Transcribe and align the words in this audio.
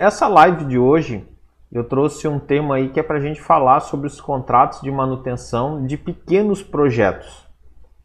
Essa 0.00 0.26
live 0.28 0.64
de 0.64 0.78
hoje 0.78 1.28
eu 1.70 1.84
trouxe 1.84 2.26
um 2.26 2.38
tema 2.38 2.76
aí 2.76 2.88
que 2.88 2.98
é 2.98 3.02
para 3.02 3.18
a 3.18 3.20
gente 3.20 3.38
falar 3.38 3.80
sobre 3.80 4.06
os 4.06 4.18
contratos 4.18 4.80
de 4.80 4.90
manutenção 4.90 5.84
de 5.84 5.98
pequenos 5.98 6.62
projetos. 6.62 7.46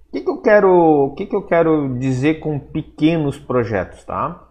O 0.10 0.12
que, 0.12 0.20
que 0.20 0.29
eu 0.29 0.42
quero, 0.42 0.70
o 0.70 1.16
que, 1.16 1.26
que 1.26 1.34
eu 1.34 1.44
quero 1.44 1.97
dizer 1.97 2.42
com 2.42 2.60
pequenos 2.60 3.39
projetos, 3.39 4.04
tá? 4.04 4.44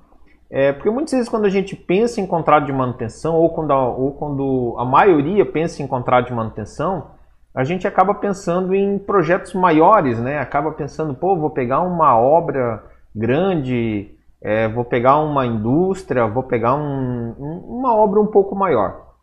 É, 0.48 0.72
porque 0.72 0.88
muitas 0.88 1.12
vezes 1.12 1.28
quando 1.28 1.44
a 1.44 1.50
gente 1.50 1.76
pensa 1.76 2.18
em 2.18 2.26
contrato 2.26 2.64
de 2.64 2.72
manutenção 2.72 3.34
ou 3.34 3.50
quando, 3.50 3.72
a, 3.74 3.88
ou 3.88 4.12
quando 4.12 4.74
a 4.78 4.84
maioria 4.86 5.44
pensa 5.44 5.82
em 5.82 5.86
contrato 5.86 6.28
de 6.28 6.32
manutenção, 6.32 7.10
a 7.54 7.62
gente 7.62 7.86
acaba 7.86 8.14
pensando 8.14 8.74
em 8.74 8.98
projetos 8.98 9.52
maiores, 9.52 10.18
né? 10.18 10.38
Acaba 10.38 10.72
pensando, 10.72 11.14
pô, 11.14 11.36
vou 11.36 11.50
pegar 11.50 11.82
uma 11.82 12.18
obra 12.18 12.82
grande, 13.14 14.14
é, 14.44 14.68
vou 14.68 14.84
pegar 14.84 15.16
uma 15.20 15.46
indústria, 15.46 16.26
vou 16.26 16.42
pegar 16.42 16.74
um, 16.74 17.34
um, 17.38 17.78
uma 17.78 17.96
obra 17.96 18.20
um 18.20 18.26
pouco 18.26 18.54
maior. 18.54 19.14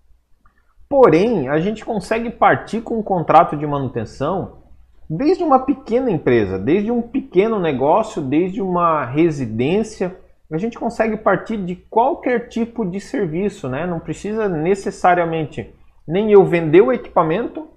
Porém, 0.90 1.48
a 1.48 1.60
gente 1.60 1.86
consegue 1.86 2.32
partir 2.32 2.82
com 2.82 2.98
um 2.98 3.04
contrato 3.04 3.56
de 3.56 3.66
manutenção 3.68 4.64
desde 5.08 5.44
uma 5.44 5.60
pequena 5.60 6.10
empresa, 6.10 6.58
desde 6.58 6.90
um 6.90 7.04
pequeno 7.04 7.60
negócio, 7.60 8.20
desde 8.20 8.64
uma 8.64 9.06
residência. 9.06 10.18
A 10.52 10.58
gente 10.58 10.80
consegue 10.80 11.16
partir 11.16 11.58
de 11.58 11.76
qualquer 11.76 12.50
tipo 12.50 12.84
de 12.84 13.00
serviço, 13.00 13.70
né? 13.70 13.86
Não 13.86 14.00
precisa 14.00 14.50
necessariamente 14.50 15.72
nem 16.08 16.32
eu 16.32 16.44
vender 16.44 16.82
o 16.82 16.92
equipamento 16.92 17.68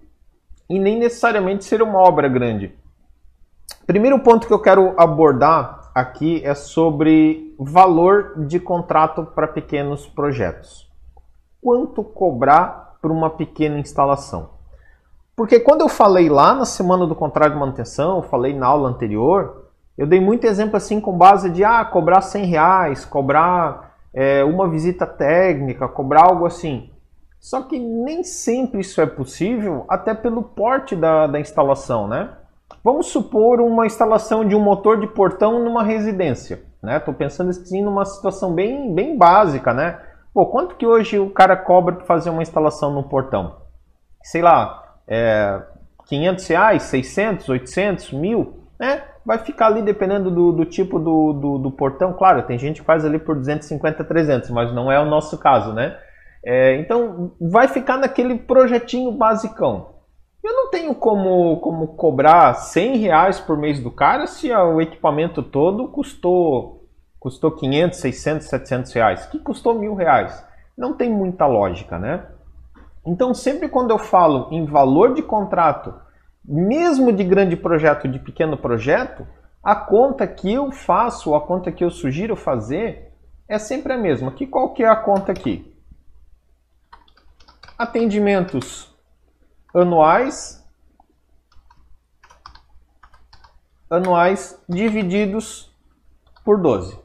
e 0.69 0.79
nem 0.79 0.99
necessariamente 0.99 1.65
ser 1.65 1.83
uma 1.83 1.99
obra 1.99 2.27
grande. 2.27 2.73
Primeiro 3.87 4.19
ponto 4.21 4.47
que 4.47 4.53
eu 4.53 4.63
quero 4.63 4.95
abordar 4.97 5.84
aqui 5.95 6.43
é 6.45 6.55
sobre 6.55 7.55
valor 7.59 8.47
de 8.47 8.59
contrato 8.59 9.25
para 9.25 9.47
pequenos 9.47 10.07
projetos. 10.07 10.91
Quanto 11.63 12.03
cobrar 12.03 12.97
por 13.01 13.11
uma 13.11 13.31
pequena 13.31 13.79
instalação? 13.79 14.51
Porque 15.37 15.61
quando 15.61 15.83
eu 15.83 15.89
falei 15.89 16.29
lá 16.29 16.55
na 16.55 16.65
semana 16.65 17.07
do 17.07 17.15
contrato 17.15 17.53
de 17.53 17.59
manutenção, 17.59 18.23
falei 18.23 18.53
na 18.53 18.67
aula 18.67 18.89
anterior, 18.89 19.69
eu 19.97 20.07
dei 20.07 20.21
muito 20.21 20.45
exemplo 20.47 20.77
assim 20.77 21.01
com 21.01 21.17
base 21.17 21.49
de 21.51 21.63
ah, 21.65 21.85
cobrar 21.85 22.21
100 22.21 22.45
reais, 22.47 23.05
cobrar 23.05 23.95
é, 24.13 24.45
uma 24.45 24.69
visita 24.69 25.07
técnica, 25.07 25.89
cobrar 25.89 26.25
algo 26.25 26.45
assim. 26.45 26.91
Só 27.41 27.63
que 27.63 27.79
nem 27.79 28.25
sempre 28.25 28.81
isso 28.81 29.01
é 29.01 29.07
possível, 29.07 29.85
até 29.89 30.15
pelo 30.15 30.43
porte 30.43 30.97
da, 30.97 31.27
da 31.27 31.39
instalação, 31.39 32.09
né? 32.09 32.31
Vamos 32.85 33.07
supor 33.07 33.63
uma 33.63 33.87
instalação 33.87 34.47
de 34.47 34.55
um 34.55 34.61
motor 34.61 35.01
de 35.01 35.07
portão 35.07 35.65
numa 35.65 35.83
residência. 35.83 36.63
Né? 36.83 37.01
pensando 37.01 37.49
assim 37.49 37.83
numa 37.83 38.05
situação 38.05 38.53
bem, 38.53 38.95
bem 38.95 39.17
básica, 39.17 39.73
né? 39.73 39.99
Pô, 40.35 40.45
quanto 40.47 40.77
que 40.77 40.85
hoje 40.85 41.19
o 41.19 41.31
cara 41.31 41.57
cobra 41.57 41.95
para 41.95 42.05
fazer 42.05 42.29
uma 42.29 42.43
instalação 42.43 42.93
no 42.93 43.05
portão? 43.05 43.57
Sei 44.23 44.43
lá, 44.43 44.97
é, 45.09 45.63
500 46.07 46.47
reais, 46.47 46.83
600, 46.83 47.49
800, 47.49 48.13
mil, 48.13 48.65
né? 48.79 49.03
Vai 49.25 49.39
ficar 49.39 49.69
ali 49.69 49.81
dependendo 49.81 50.31
do, 50.31 50.53
do 50.53 50.67
tipo 50.67 50.99
do, 50.99 51.33
do, 51.33 51.59
do, 51.59 51.71
portão. 51.71 52.13
Claro, 52.13 52.43
tem 52.43 52.59
gente 52.59 52.81
que 52.83 52.87
faz 52.87 53.03
ali 53.03 53.19
por 53.19 53.37
250, 53.37 54.05
300, 54.05 54.51
mas 54.51 54.75
não 54.75 54.93
é 54.93 55.01
o 55.01 55.07
nosso 55.07 55.39
caso, 55.39 55.73
né? 55.73 55.97
É, 56.45 56.77
então, 56.77 57.33
vai 57.41 57.67
ficar 57.67 57.97
naquele 57.97 58.37
projetinho 58.37 59.11
basicão. 59.11 59.94
Eu 60.45 60.53
não 60.53 60.71
tenho 60.71 60.95
como, 60.95 61.59
como 61.61 61.97
cobrar 61.97 62.53
100 62.53 62.99
reais 62.99 63.41
por 63.41 63.57
mês 63.57 63.81
do 63.81 63.91
cara 63.91 64.27
se 64.27 64.53
o 64.53 64.79
equipamento 64.79 65.43
todo 65.43 65.89
custou, 65.89 66.87
custou 67.19 67.51
500, 67.51 67.99
600, 67.99 68.47
700 68.49 68.93
reais, 68.93 69.25
que 69.25 69.39
custou 69.39 69.73
mil 69.73 69.95
reais. 69.95 70.47
Não 70.77 70.93
tem 70.93 71.09
muita 71.11 71.47
lógica, 71.47 71.99
né? 71.99 72.27
Então, 73.07 73.33
sempre 73.33 73.71
quando 73.71 73.91
eu 73.91 73.99
falo 73.99 74.49
em 74.51 74.67
valor 74.67 75.15
de 75.15 75.23
contrato, 75.23 75.95
mesmo 76.45 77.11
de 77.11 77.25
grande 77.25 77.57
projeto, 77.57 78.07
de 78.07 78.19
pequeno 78.19 78.59
projeto, 78.59 79.27
a 79.63 79.75
conta 79.75 80.27
que 80.27 80.53
eu 80.53 80.71
faço, 80.71 81.35
a 81.35 81.41
conta 81.41 81.73
que 81.73 81.83
eu 81.83 81.91
sugiro 81.91 82.37
fazer, 82.37 83.15
é 83.49 83.59
sempre 83.59 83.95
a 83.95 83.97
mesma. 83.97 84.31
Que 84.31 84.47
qual 84.47 84.75
que 84.75 84.83
é 84.83 84.89
a 84.89 84.97
conta 84.97 85.33
aqui? 85.33 85.75
Atendimentos 87.79 88.94
anuais 89.75 90.65
anuais 93.91 94.63
divididos 94.69 95.71
por 96.45 96.59
12. 96.61 96.95
O 96.95 97.01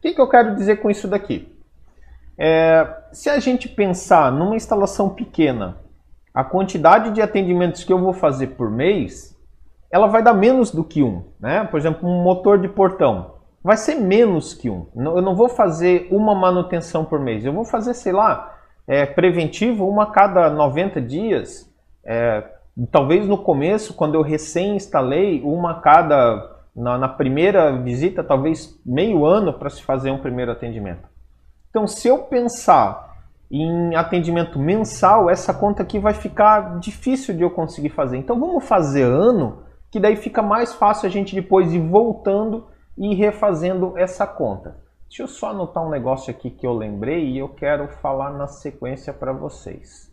que, 0.00 0.14
que 0.14 0.20
eu 0.20 0.28
quero 0.28 0.54
dizer 0.56 0.76
com 0.76 0.90
isso 0.90 1.08
daqui? 1.08 1.54
É, 2.36 2.86
se 3.12 3.28
a 3.28 3.38
gente 3.38 3.68
pensar 3.68 4.30
numa 4.30 4.56
instalação 4.56 5.10
pequena, 5.10 5.78
a 6.32 6.44
quantidade 6.44 7.10
de 7.10 7.20
atendimentos 7.20 7.82
que 7.82 7.92
eu 7.92 7.98
vou 7.98 8.12
fazer 8.12 8.48
por 8.48 8.70
mês, 8.70 9.36
ela 9.90 10.06
vai 10.06 10.22
dar 10.22 10.34
menos 10.34 10.70
do 10.70 10.84
que 10.84 11.02
um. 11.02 11.24
Né? 11.40 11.64
Por 11.64 11.78
exemplo, 11.78 12.08
um 12.08 12.22
motor 12.22 12.60
de 12.60 12.68
portão 12.68 13.34
vai 13.62 13.76
ser 13.76 13.96
menos 13.96 14.54
que 14.54 14.70
um. 14.70 14.86
Eu 14.94 15.20
não 15.20 15.34
vou 15.34 15.48
fazer 15.48 16.06
uma 16.10 16.34
manutenção 16.34 17.04
por 17.04 17.18
mês, 17.18 17.44
eu 17.44 17.52
vou 17.52 17.64
fazer, 17.64 17.92
sei 17.94 18.12
lá, 18.12 18.56
é, 18.86 19.04
preventivo 19.04 19.88
uma 19.88 20.04
a 20.04 20.10
cada 20.10 20.48
90 20.48 21.00
dias 21.00 21.67
é, 22.04 22.44
talvez 22.90 23.26
no 23.26 23.38
começo, 23.38 23.94
quando 23.94 24.14
eu 24.14 24.22
recém 24.22 24.76
instalei, 24.76 25.42
uma 25.42 25.80
cada 25.80 26.56
na, 26.74 26.96
na 26.96 27.08
primeira 27.08 27.76
visita, 27.76 28.22
talvez 28.22 28.80
meio 28.86 29.26
ano 29.26 29.52
para 29.52 29.68
se 29.68 29.82
fazer 29.82 30.10
um 30.10 30.18
primeiro 30.18 30.52
atendimento. 30.52 31.08
Então, 31.70 31.86
se 31.86 32.06
eu 32.06 32.18
pensar 32.24 33.16
em 33.50 33.96
atendimento 33.96 34.58
mensal, 34.58 35.28
essa 35.28 35.52
conta 35.52 35.82
aqui 35.82 35.98
vai 35.98 36.14
ficar 36.14 36.78
difícil 36.78 37.34
de 37.34 37.42
eu 37.42 37.50
conseguir 37.50 37.88
fazer. 37.88 38.18
Então, 38.18 38.38
vamos 38.38 38.64
fazer 38.64 39.02
ano, 39.02 39.62
que 39.90 39.98
daí 39.98 40.16
fica 40.16 40.40
mais 40.40 40.74
fácil 40.74 41.06
a 41.06 41.10
gente 41.10 41.34
depois 41.34 41.72
ir 41.72 41.80
voltando 41.80 42.66
e 42.96 43.14
refazendo 43.14 43.96
essa 43.96 44.26
conta. 44.26 44.76
Deixa 45.08 45.22
eu 45.22 45.28
só 45.28 45.50
anotar 45.50 45.84
um 45.84 45.90
negócio 45.90 46.30
aqui 46.30 46.50
que 46.50 46.66
eu 46.66 46.74
lembrei 46.74 47.30
e 47.30 47.38
eu 47.38 47.48
quero 47.48 47.88
falar 47.88 48.30
na 48.30 48.46
sequência 48.46 49.12
para 49.12 49.32
vocês. 49.32 50.07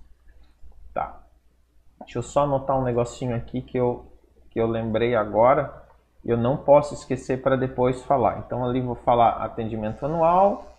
Deixa 1.99 2.19
eu 2.19 2.23
só 2.23 2.43
anotar 2.43 2.77
um 2.77 2.83
negocinho 2.83 3.35
aqui 3.35 3.61
que 3.61 3.77
eu, 3.77 4.05
que 4.51 4.59
eu 4.59 4.67
lembrei 4.67 5.15
agora. 5.15 5.83
Eu 6.23 6.37
não 6.37 6.57
posso 6.57 6.93
esquecer 6.93 7.41
para 7.41 7.55
depois 7.55 8.01
falar. 8.03 8.39
Então 8.39 8.65
ali 8.65 8.81
vou 8.81 8.95
falar 8.95 9.43
atendimento 9.43 10.05
anual. 10.05 10.77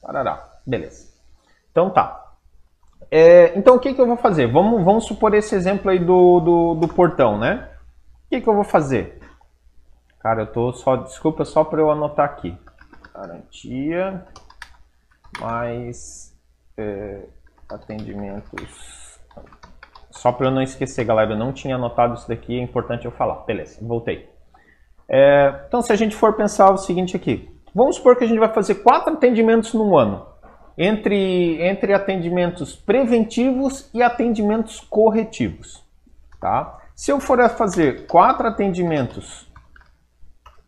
Parará. 0.00 0.60
Beleza. 0.66 1.12
Então 1.70 1.90
tá. 1.90 2.32
É, 3.10 3.56
então 3.58 3.76
o 3.76 3.80
que, 3.80 3.94
que 3.94 4.00
eu 4.00 4.06
vou 4.06 4.16
fazer? 4.16 4.50
Vamos, 4.50 4.84
vamos 4.84 5.04
supor 5.04 5.34
esse 5.34 5.54
exemplo 5.54 5.90
aí 5.90 5.98
do, 5.98 6.40
do, 6.40 6.74
do 6.74 6.88
portão, 6.88 7.38
né? 7.38 7.68
O 8.26 8.28
que, 8.30 8.40
que 8.40 8.48
eu 8.48 8.54
vou 8.54 8.64
fazer? 8.64 9.20
Cara, 10.20 10.42
eu 10.42 10.46
tô 10.46 10.72
só, 10.72 10.96
desculpa, 10.96 11.44
só 11.44 11.64
para 11.64 11.80
eu 11.80 11.90
anotar 11.90 12.24
aqui. 12.24 12.56
Garantia 13.14 14.24
mais 15.38 16.34
é, 16.76 17.26
atendimentos 17.68 19.03
só 20.24 20.32
para 20.32 20.46
eu 20.46 20.50
não 20.50 20.62
esquecer, 20.62 21.04
galera, 21.04 21.32
eu 21.32 21.36
não 21.36 21.52
tinha 21.52 21.74
anotado 21.74 22.14
isso 22.14 22.26
daqui, 22.26 22.58
é 22.58 22.62
importante 22.62 23.04
eu 23.04 23.10
falar. 23.10 23.44
Beleza, 23.44 23.78
voltei. 23.86 24.26
É, 25.06 25.64
então, 25.68 25.82
se 25.82 25.92
a 25.92 25.96
gente 25.96 26.16
for 26.16 26.32
pensar 26.32 26.70
o 26.70 26.78
seguinte 26.78 27.14
aqui, 27.14 27.54
vamos 27.74 27.96
supor 27.96 28.16
que 28.16 28.24
a 28.24 28.26
gente 28.26 28.38
vai 28.38 28.48
fazer 28.48 28.76
quatro 28.76 29.12
atendimentos 29.12 29.74
no 29.74 29.98
ano, 29.98 30.26
entre, 30.78 31.62
entre 31.62 31.92
atendimentos 31.92 32.74
preventivos 32.74 33.90
e 33.92 34.02
atendimentos 34.02 34.80
corretivos. 34.80 35.84
Tá? 36.40 36.78
Se 36.94 37.10
eu 37.10 37.20
for 37.20 37.46
fazer 37.50 38.06
quatro 38.06 38.48
atendimentos, 38.48 39.46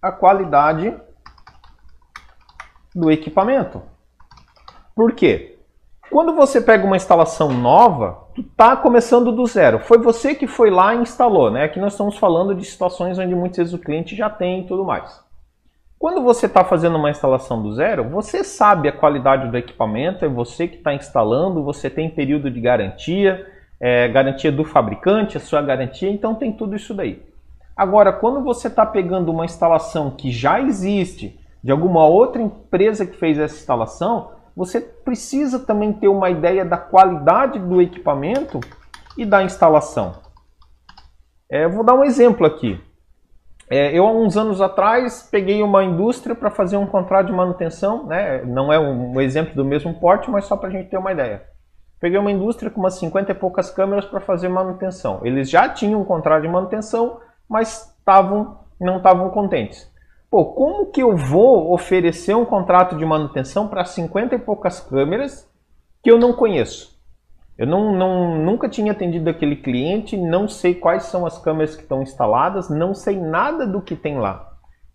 à 0.00 0.12
qualidade 0.12 0.94
do 2.94 3.10
equipamento. 3.10 3.82
Por 4.94 5.12
quê? 5.12 5.58
Quando 6.10 6.34
você 6.34 6.60
pega 6.60 6.86
uma 6.86 6.96
instalação 6.96 7.52
nova, 7.52 8.28
tu 8.34 8.40
está 8.40 8.74
começando 8.74 9.30
do 9.30 9.46
zero. 9.46 9.78
Foi 9.78 9.98
você 9.98 10.34
que 10.34 10.46
foi 10.46 10.70
lá 10.70 10.94
e 10.94 11.02
instalou, 11.02 11.50
né? 11.50 11.64
Aqui 11.64 11.78
nós 11.78 11.92
estamos 11.92 12.16
falando 12.16 12.54
de 12.54 12.64
situações 12.64 13.18
onde 13.18 13.34
muitas 13.34 13.58
vezes 13.58 13.74
o 13.74 13.78
cliente 13.78 14.16
já 14.16 14.30
tem 14.30 14.60
e 14.60 14.66
tudo 14.66 14.84
mais. 14.84 15.22
Quando 15.98 16.22
você 16.22 16.46
está 16.46 16.64
fazendo 16.64 16.96
uma 16.96 17.10
instalação 17.10 17.60
do 17.60 17.74
zero, 17.74 18.08
você 18.08 18.42
sabe 18.42 18.88
a 18.88 18.92
qualidade 18.92 19.50
do 19.50 19.56
equipamento, 19.56 20.24
é 20.24 20.28
você 20.28 20.66
que 20.68 20.76
está 20.76 20.94
instalando, 20.94 21.62
você 21.62 21.90
tem 21.90 22.08
período 22.08 22.50
de 22.50 22.60
garantia, 22.60 23.46
é, 23.80 24.08
garantia 24.08 24.50
do 24.50 24.64
fabricante, 24.64 25.36
a 25.36 25.40
sua 25.40 25.60
garantia, 25.60 26.08
então 26.08 26.36
tem 26.36 26.52
tudo 26.52 26.76
isso 26.76 26.94
daí. 26.94 27.27
Agora, 27.78 28.12
quando 28.12 28.42
você 28.42 28.66
está 28.66 28.84
pegando 28.84 29.30
uma 29.30 29.44
instalação 29.44 30.10
que 30.10 30.32
já 30.32 30.60
existe, 30.60 31.38
de 31.62 31.70
alguma 31.70 32.04
outra 32.04 32.42
empresa 32.42 33.06
que 33.06 33.16
fez 33.16 33.38
essa 33.38 33.54
instalação, 33.54 34.32
você 34.56 34.80
precisa 34.80 35.60
também 35.60 35.92
ter 35.92 36.08
uma 36.08 36.28
ideia 36.28 36.64
da 36.64 36.76
qualidade 36.76 37.60
do 37.60 37.80
equipamento 37.80 38.58
e 39.16 39.24
da 39.24 39.44
instalação. 39.44 40.16
É, 41.48 41.68
vou 41.68 41.84
dar 41.84 41.94
um 41.94 42.02
exemplo 42.02 42.44
aqui. 42.44 42.80
É, 43.70 43.96
eu, 43.96 44.04
há 44.04 44.10
uns 44.10 44.36
anos 44.36 44.60
atrás, 44.60 45.28
peguei 45.30 45.62
uma 45.62 45.84
indústria 45.84 46.34
para 46.34 46.50
fazer 46.50 46.76
um 46.76 46.86
contrato 46.86 47.26
de 47.26 47.32
manutenção, 47.32 48.06
né? 48.06 48.42
não 48.42 48.72
é 48.72 48.78
um 48.80 49.20
exemplo 49.20 49.54
do 49.54 49.64
mesmo 49.64 49.94
porte, 50.00 50.28
mas 50.28 50.46
só 50.46 50.56
para 50.56 50.68
a 50.68 50.72
gente 50.72 50.90
ter 50.90 50.98
uma 50.98 51.12
ideia. 51.12 51.44
Peguei 52.00 52.18
uma 52.18 52.32
indústria 52.32 52.72
com 52.72 52.80
umas 52.80 52.94
50 52.94 53.30
e 53.30 53.34
poucas 53.36 53.70
câmeras 53.70 54.04
para 54.04 54.18
fazer 54.18 54.48
manutenção. 54.48 55.20
Eles 55.22 55.48
já 55.48 55.68
tinham 55.68 56.00
um 56.00 56.04
contrato 56.04 56.42
de 56.42 56.48
manutenção, 56.48 57.20
mas 57.48 57.96
tavam, 58.04 58.58
não 58.80 58.98
estavam 58.98 59.30
contentes. 59.30 59.90
Pô, 60.30 60.44
como 60.52 60.86
que 60.86 61.02
eu 61.02 61.16
vou 61.16 61.72
oferecer 61.72 62.34
um 62.34 62.44
contrato 62.44 62.96
de 62.96 63.04
manutenção 63.04 63.66
para 63.66 63.84
50 63.84 64.34
e 64.34 64.38
poucas 64.38 64.78
câmeras 64.78 65.50
que 66.02 66.10
eu 66.10 66.18
não 66.18 66.34
conheço? 66.34 66.98
Eu 67.56 67.66
não, 67.66 67.92
não, 67.92 68.36
nunca 68.36 68.68
tinha 68.68 68.92
atendido 68.92 69.28
aquele 69.28 69.56
cliente, 69.56 70.16
não 70.16 70.46
sei 70.46 70.74
quais 70.74 71.04
são 71.04 71.26
as 71.26 71.38
câmeras 71.38 71.74
que 71.74 71.82
estão 71.82 72.02
instaladas, 72.02 72.68
não 72.68 72.94
sei 72.94 73.18
nada 73.18 73.66
do 73.66 73.80
que 73.80 73.96
tem 73.96 74.18
lá. 74.18 74.52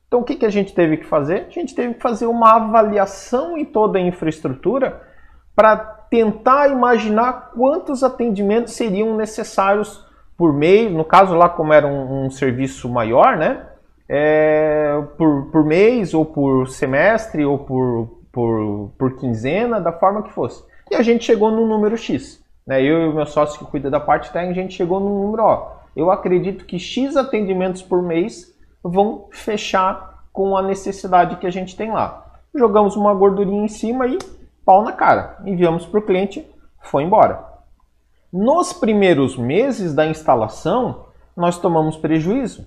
Então 0.08 0.22
o 0.22 0.24
que, 0.24 0.36
que 0.36 0.46
a 0.46 0.50
gente 0.50 0.74
teve 0.74 0.98
que 0.98 1.06
fazer? 1.06 1.48
A 1.48 1.50
gente 1.50 1.74
teve 1.74 1.96
que 1.96 2.02
fazer 2.02 2.28
uma 2.28 2.54
avaliação 2.54 3.58
em 3.58 3.66
toda 3.66 3.98
a 3.98 4.02
infraestrutura 4.02 5.02
para 5.56 5.76
tentar 5.76 6.70
imaginar 6.70 7.52
quantos 7.56 8.04
atendimentos 8.04 8.74
seriam 8.74 9.18
necessários 9.18 10.06
por 10.44 10.52
mês, 10.52 10.92
no 10.92 11.06
caso 11.06 11.36
lá 11.36 11.48
como 11.48 11.72
era 11.72 11.88
um, 11.88 12.26
um 12.26 12.30
serviço 12.30 12.90
maior, 12.90 13.38
né? 13.38 13.66
É, 14.10 15.02
por, 15.18 15.50
por 15.50 15.64
mês 15.64 16.14
ou 16.14 16.26
por 16.26 16.68
semestre 16.68 17.46
ou 17.46 17.60
por, 17.60 18.20
por, 18.30 18.92
por 18.98 19.16
quinzena, 19.16 19.80
da 19.80 19.94
forma 19.94 20.22
que 20.22 20.34
fosse. 20.34 20.62
E 20.92 20.96
a 20.96 21.02
gente 21.02 21.24
chegou 21.24 21.50
no 21.50 21.66
número 21.66 21.96
X. 21.96 22.44
Né? 22.68 22.82
Eu 22.82 23.04
e 23.04 23.08
o 23.08 23.16
meu 23.16 23.26
sócio 23.26 23.58
que 23.58 23.72
cuida 23.72 23.90
da 23.90 24.02
parte 24.02 24.34
técnica, 24.34 24.60
a 24.60 24.64
gente 24.64 24.76
chegou 24.76 25.00
no 25.00 25.24
número, 25.24 25.44
ó, 25.44 25.78
eu 25.96 26.12
acredito 26.12 26.66
que 26.66 26.78
X 26.78 27.16
atendimentos 27.16 27.82
por 27.82 28.04
mês 28.04 28.54
vão 28.84 29.30
fechar 29.32 30.26
com 30.34 30.58
a 30.58 30.62
necessidade 30.62 31.38
que 31.38 31.48
a 31.48 31.52
gente 31.52 31.74
tem 31.78 31.90
lá. 31.90 32.34
Jogamos 32.54 32.98
uma 32.98 33.14
gordurinha 33.14 33.64
em 33.64 33.70
cima 33.70 34.08
e 34.08 34.18
pau 34.66 34.84
na 34.84 34.92
cara. 34.92 35.38
Enviamos 35.46 35.86
para 35.86 36.02
o 36.02 36.06
cliente, 36.06 36.46
foi 36.82 37.04
embora. 37.04 37.53
Nos 38.34 38.74
primeiros 38.74 39.38
meses 39.38 39.94
da 39.94 40.08
instalação, 40.08 41.06
nós 41.38 41.60
tomamos 41.60 41.96
prejuízo, 41.96 42.66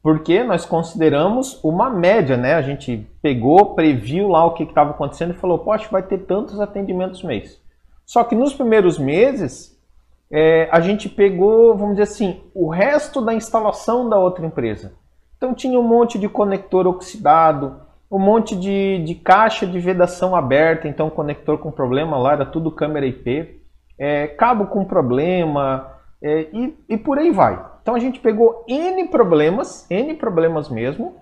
porque 0.00 0.44
nós 0.44 0.64
consideramos 0.64 1.58
uma 1.64 1.90
média, 1.90 2.36
né? 2.36 2.54
A 2.54 2.62
gente 2.62 3.10
pegou, 3.20 3.74
previu 3.74 4.28
lá 4.28 4.44
o 4.44 4.54
que 4.54 4.62
estava 4.62 4.90
acontecendo 4.90 5.32
e 5.32 5.36
falou, 5.36 5.58
poxa, 5.58 5.88
vai 5.90 6.04
ter 6.04 6.18
tantos 6.18 6.60
atendimentos 6.60 7.24
mês. 7.24 7.60
Só 8.06 8.22
que 8.22 8.36
nos 8.36 8.54
primeiros 8.54 9.00
meses, 9.00 9.76
é, 10.30 10.68
a 10.70 10.78
gente 10.78 11.08
pegou, 11.08 11.76
vamos 11.76 11.96
dizer 11.96 12.04
assim, 12.04 12.40
o 12.54 12.68
resto 12.68 13.20
da 13.20 13.34
instalação 13.34 14.08
da 14.08 14.16
outra 14.16 14.46
empresa. 14.46 14.92
Então 15.36 15.52
tinha 15.52 15.76
um 15.76 15.82
monte 15.82 16.20
de 16.20 16.28
conector 16.28 16.86
oxidado, 16.86 17.80
um 18.08 18.18
monte 18.20 18.54
de, 18.54 19.02
de 19.04 19.16
caixa 19.16 19.66
de 19.66 19.80
vedação 19.80 20.36
aberta, 20.36 20.86
então 20.86 21.10
conector 21.10 21.58
com 21.58 21.72
problema 21.72 22.16
lá, 22.16 22.34
era 22.34 22.46
tudo 22.46 22.70
câmera 22.70 23.06
IP, 23.06 23.59
é, 24.00 24.26
cabo 24.26 24.68
com 24.68 24.82
problema 24.82 25.92
é, 26.22 26.48
e, 26.54 26.74
e 26.88 26.96
por 26.96 27.18
aí 27.18 27.30
vai. 27.30 27.62
Então 27.82 27.94
a 27.94 27.98
gente 27.98 28.18
pegou 28.18 28.64
N 28.66 29.08
problemas, 29.08 29.86
N 29.90 30.14
problemas 30.14 30.70
mesmo, 30.70 31.16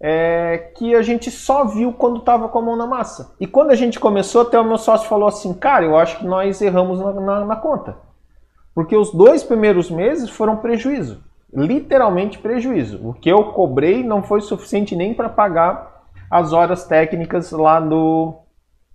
é, 0.00 0.72
que 0.76 0.94
a 0.94 1.02
gente 1.02 1.30
só 1.30 1.64
viu 1.64 1.92
quando 1.92 2.18
estava 2.18 2.48
com 2.48 2.58
a 2.58 2.62
mão 2.62 2.76
na 2.76 2.86
massa. 2.86 3.34
E 3.40 3.46
quando 3.46 3.70
a 3.70 3.76
gente 3.76 4.00
começou, 4.00 4.42
até 4.42 4.58
o 4.58 4.64
meu 4.64 4.76
sócio 4.76 5.08
falou 5.08 5.28
assim, 5.28 5.54
cara, 5.54 5.84
eu 5.84 5.96
acho 5.96 6.18
que 6.18 6.26
nós 6.26 6.60
erramos 6.60 6.98
na, 6.98 7.12
na, 7.12 7.44
na 7.44 7.56
conta. 7.56 7.96
Porque 8.74 8.96
os 8.96 9.12
dois 9.12 9.44
primeiros 9.44 9.88
meses 9.88 10.28
foram 10.28 10.56
prejuízo, 10.56 11.24
literalmente 11.52 12.38
prejuízo. 12.38 13.08
O 13.08 13.14
que 13.14 13.28
eu 13.28 13.52
cobrei 13.52 14.02
não 14.02 14.22
foi 14.22 14.40
suficiente 14.40 14.96
nem 14.96 15.14
para 15.14 15.28
pagar 15.28 16.04
as 16.30 16.52
horas 16.52 16.84
técnicas 16.84 17.52
lá 17.52 17.80
no, 17.80 18.42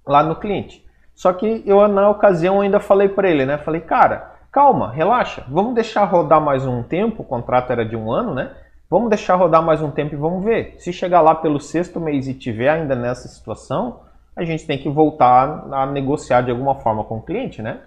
lá 0.06 0.22
no 0.22 0.36
cliente. 0.36 0.86
Só 1.22 1.32
que 1.32 1.62
eu, 1.68 1.88
na 1.88 2.10
ocasião, 2.10 2.62
ainda 2.62 2.80
falei 2.80 3.08
para 3.08 3.30
ele, 3.30 3.46
né? 3.46 3.56
Falei, 3.60 3.80
cara, 3.82 4.32
calma, 4.52 4.92
relaxa, 4.92 5.46
vamos 5.48 5.76
deixar 5.76 6.04
rodar 6.06 6.42
mais 6.42 6.66
um 6.66 6.82
tempo, 6.82 7.22
o 7.22 7.24
contrato 7.24 7.70
era 7.72 7.86
de 7.86 7.96
um 7.96 8.12
ano, 8.12 8.34
né? 8.34 8.50
Vamos 8.90 9.08
deixar 9.08 9.36
rodar 9.36 9.62
mais 9.62 9.84
um 9.84 9.92
tempo 9.92 10.16
e 10.16 10.18
vamos 10.18 10.44
ver. 10.44 10.74
Se 10.80 10.92
chegar 10.92 11.22
lá 11.22 11.36
pelo 11.36 11.60
sexto 11.60 12.00
mês 12.00 12.28
e 12.28 12.34
tiver 12.34 12.70
ainda 12.70 12.96
nessa 12.96 13.28
situação, 13.28 14.00
a 14.36 14.44
gente 14.44 14.66
tem 14.66 14.80
que 14.80 14.90
voltar 14.90 15.68
a 15.72 15.86
negociar 15.86 16.42
de 16.42 16.50
alguma 16.50 16.74
forma 16.80 17.04
com 17.04 17.18
o 17.18 17.22
cliente, 17.22 17.62
né? 17.62 17.82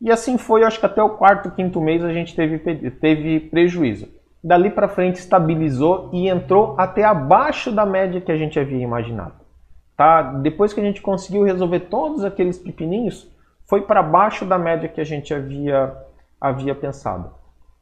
E 0.00 0.10
assim 0.10 0.38
foi, 0.38 0.64
acho 0.64 0.80
que 0.80 0.86
até 0.86 1.02
o 1.02 1.10
quarto, 1.10 1.50
quinto 1.50 1.78
mês 1.78 2.02
a 2.02 2.10
gente 2.10 2.34
teve, 2.34 2.58
teve 2.90 3.38
prejuízo 3.50 4.08
dali 4.42 4.70
para 4.70 4.88
frente 4.88 5.16
estabilizou 5.16 6.08
e 6.10 6.26
entrou 6.26 6.74
até 6.78 7.04
abaixo 7.04 7.70
da 7.70 7.84
média 7.84 8.18
que 8.18 8.32
a 8.32 8.36
gente 8.36 8.58
havia 8.58 8.82
imaginado. 8.82 9.41
Tá? 10.02 10.20
Depois 10.20 10.72
que 10.72 10.80
a 10.80 10.82
gente 10.82 11.00
conseguiu 11.00 11.44
resolver 11.44 11.78
todos 11.78 12.24
aqueles 12.24 12.58
pepininhos, 12.58 13.30
foi 13.68 13.82
para 13.82 14.02
baixo 14.02 14.44
da 14.44 14.58
média 14.58 14.88
que 14.88 15.00
a 15.00 15.04
gente 15.04 15.32
havia, 15.32 15.96
havia 16.40 16.74
pensado. 16.74 17.30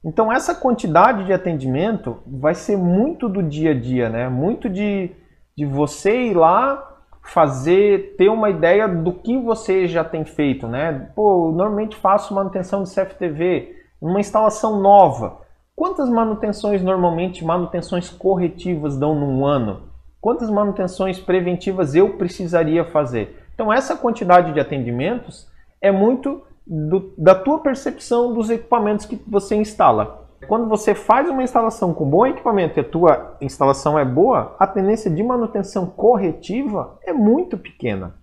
Então 0.04 0.30
essa 0.30 0.54
quantidade 0.54 1.24
de 1.24 1.32
atendimento 1.32 2.18
vai 2.26 2.54
ser 2.54 2.76
muito 2.76 3.26
do 3.26 3.42
dia 3.42 3.70
a 3.70 3.74
dia, 3.74 4.10
né? 4.10 4.28
Muito 4.28 4.68
de, 4.68 5.12
de 5.56 5.64
você 5.64 6.24
ir 6.24 6.34
lá 6.34 6.86
fazer, 7.22 8.16
ter 8.18 8.28
uma 8.28 8.50
ideia 8.50 8.86
do 8.86 9.14
que 9.14 9.38
você 9.38 9.86
já 9.86 10.04
tem 10.04 10.22
feito, 10.26 10.68
né? 10.68 11.10
Pô, 11.16 11.48
eu 11.48 11.52
normalmente 11.52 11.96
faço 11.96 12.34
manutenção 12.34 12.82
de 12.82 12.94
CFTV, 12.94 13.74
uma 13.98 14.20
instalação 14.20 14.78
nova. 14.78 15.40
Quantas 15.74 16.10
manutenções 16.10 16.82
normalmente, 16.82 17.42
manutenções 17.42 18.10
corretivas 18.10 18.98
dão 18.98 19.14
num 19.14 19.46
ano? 19.46 19.88
Quantas 20.20 20.50
manutenções 20.50 21.18
preventivas 21.18 21.94
eu 21.94 22.18
precisaria 22.18 22.84
fazer? 22.84 23.46
Então 23.54 23.72
essa 23.72 23.96
quantidade 23.96 24.52
de 24.52 24.60
atendimentos 24.60 25.48
é 25.80 25.90
muito 25.90 26.42
do, 26.66 27.14
da 27.16 27.34
tua 27.34 27.58
percepção 27.60 28.32
dos 28.32 28.50
equipamentos 28.50 29.06
que 29.06 29.20
você 29.26 29.56
instala. 29.56 30.28
Quando 30.46 30.68
você 30.68 30.94
faz 30.94 31.28
uma 31.28 31.42
instalação 31.42 31.92
com 31.92 32.08
bom 32.08 32.26
equipamento 32.26 32.78
e 32.78 32.80
a 32.80 32.84
tua 32.84 33.36
instalação 33.40 33.98
é 33.98 34.04
boa, 34.04 34.56
a 34.58 34.66
tendência 34.66 35.10
de 35.10 35.22
manutenção 35.22 35.86
corretiva 35.86 36.98
é 37.04 37.12
muito 37.12 37.58
pequena. 37.58 38.14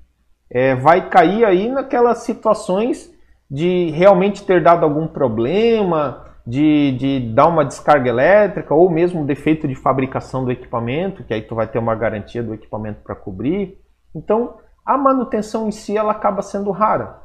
É, 0.50 0.76
vai 0.76 1.10
cair 1.10 1.46
aí 1.46 1.70
naquelas 1.70 2.20
situações 2.20 3.14
de 3.50 3.92
realmente 3.92 4.44
ter 4.46 4.64
dado 4.64 4.84
algum 4.84 5.08
problema, 5.08 6.26
de, 6.48 6.94
de 6.94 7.20
dar 7.34 7.48
uma 7.48 7.66
descarga 7.66 8.08
elétrica 8.08 8.74
ou 8.74 8.90
mesmo 8.90 9.26
defeito 9.26 9.68
de 9.68 9.76
fabricação 9.76 10.46
do 10.46 10.52
equipamento, 10.52 11.26
que 11.26 11.34
aí 11.34 11.42
tu 11.42 11.54
vai 11.54 11.68
ter 11.68 11.78
uma 11.78 11.94
garantia 11.94 12.42
do 12.42 12.54
equipamento 12.54 13.02
para 13.04 13.14
cobrir. 13.14 13.78
Então, 14.16 14.56
a 14.86 14.98
manutenção 14.98 15.68
em 15.68 15.72
si 15.72 15.98
ela 15.98 16.14
acaba 16.14 16.42
sendo 16.42 16.72
rara. 16.72 17.22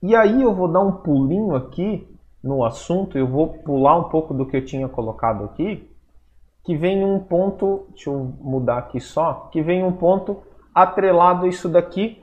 E 0.00 0.14
aí 0.14 0.42
eu 0.42 0.54
vou 0.54 0.68
dar 0.68 0.78
um 0.78 0.92
pulinho 0.92 1.56
aqui 1.56 2.08
no 2.42 2.64
assunto, 2.64 3.18
eu 3.18 3.26
vou 3.26 3.48
pular 3.48 3.98
um 3.98 4.04
pouco 4.04 4.32
do 4.32 4.46
que 4.46 4.56
eu 4.56 4.64
tinha 4.64 4.88
colocado 4.88 5.44
aqui, 5.44 5.90
que 6.64 6.76
vem 6.76 7.04
um 7.04 7.18
ponto, 7.18 7.86
deixa 7.88 8.10
eu 8.10 8.32
mudar 8.40 8.78
aqui 8.78 9.00
só, 9.00 9.48
que 9.50 9.60
vem 9.60 9.82
um 9.82 9.92
ponto 9.92 10.40
atrelado 10.72 11.46
a 11.46 11.48
isso 11.48 11.68
daqui, 11.68 12.22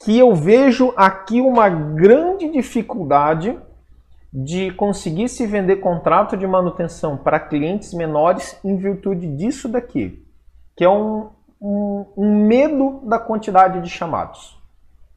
que 0.00 0.18
eu 0.18 0.34
vejo 0.34 0.92
aqui 0.96 1.40
uma 1.40 1.68
grande 1.68 2.50
dificuldade 2.50 3.56
de 4.32 4.70
conseguir 4.72 5.28
se 5.28 5.46
vender 5.46 5.76
contrato 5.76 6.36
de 6.36 6.46
manutenção 6.46 7.16
para 7.16 7.40
clientes 7.40 7.92
menores 7.92 8.58
em 8.64 8.76
virtude 8.76 9.26
disso 9.36 9.68
daqui, 9.68 10.24
que 10.76 10.84
é 10.84 10.88
um, 10.88 11.30
um, 11.60 12.06
um 12.16 12.46
medo 12.46 13.00
da 13.04 13.18
quantidade 13.18 13.80
de 13.80 13.90
chamados. 13.90 14.58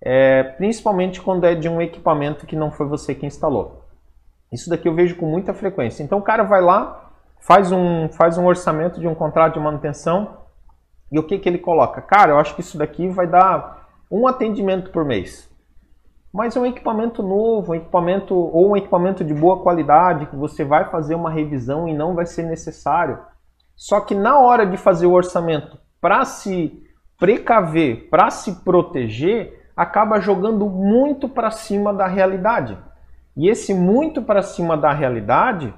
É, 0.01 0.43
principalmente 0.43 1.21
quando 1.21 1.45
é 1.45 1.55
de 1.55 1.69
um 1.69 1.81
equipamento 1.81 2.45
que 2.45 2.55
não 2.55 2.71
foi 2.71 2.87
você 2.87 3.15
que 3.15 3.25
instalou. 3.25 3.85
Isso 4.51 4.69
daqui 4.69 4.87
eu 4.87 4.93
vejo 4.93 5.15
com 5.15 5.25
muita 5.25 5.53
frequência. 5.53 6.03
Então 6.03 6.19
o 6.19 6.23
cara 6.23 6.43
vai 6.43 6.61
lá, 6.61 7.11
faz 7.39 7.71
um, 7.71 8.09
faz 8.09 8.37
um 8.37 8.45
orçamento 8.45 8.99
de 8.99 9.07
um 9.07 9.15
contrato 9.15 9.53
de 9.53 9.59
manutenção 9.59 10.37
e 11.11 11.19
o 11.19 11.23
que, 11.23 11.37
que 11.37 11.47
ele 11.47 11.59
coloca? 11.59 12.01
Cara, 12.01 12.31
eu 12.31 12.39
acho 12.39 12.55
que 12.55 12.61
isso 12.61 12.77
daqui 12.77 13.07
vai 13.07 13.27
dar 13.27 13.87
um 14.09 14.27
atendimento 14.27 14.91
por 14.91 15.05
mês. 15.05 15.49
Mas 16.33 16.55
é 16.55 16.59
um 16.59 16.65
equipamento 16.65 17.21
novo, 17.21 17.73
um 17.73 17.75
equipamento 17.75 18.33
ou 18.33 18.71
um 18.71 18.77
equipamento 18.77 19.23
de 19.23 19.35
boa 19.35 19.61
qualidade 19.61 20.25
que 20.25 20.35
você 20.35 20.65
vai 20.65 20.89
fazer 20.89 21.13
uma 21.13 21.29
revisão 21.29 21.87
e 21.87 21.93
não 21.93 22.15
vai 22.15 22.25
ser 22.25 22.41
necessário. 22.41 23.19
Só 23.75 24.01
que 24.01 24.15
na 24.15 24.39
hora 24.39 24.65
de 24.65 24.75
fazer 24.75 25.05
o 25.05 25.11
orçamento 25.11 25.77
para 26.01 26.25
se 26.25 26.81
precaver, 27.19 28.09
para 28.09 28.31
se 28.31 28.63
proteger, 28.63 29.69
acaba 29.77 30.19
jogando 30.19 30.67
muito 30.67 31.29
para 31.29 31.51
cima 31.51 31.93
da 31.93 32.07
realidade. 32.07 32.77
E 33.37 33.47
esse 33.47 33.71
muito 33.71 34.21
para 34.21 34.41
cima 34.41 34.75
da 34.75 34.91
realidade 34.91 35.71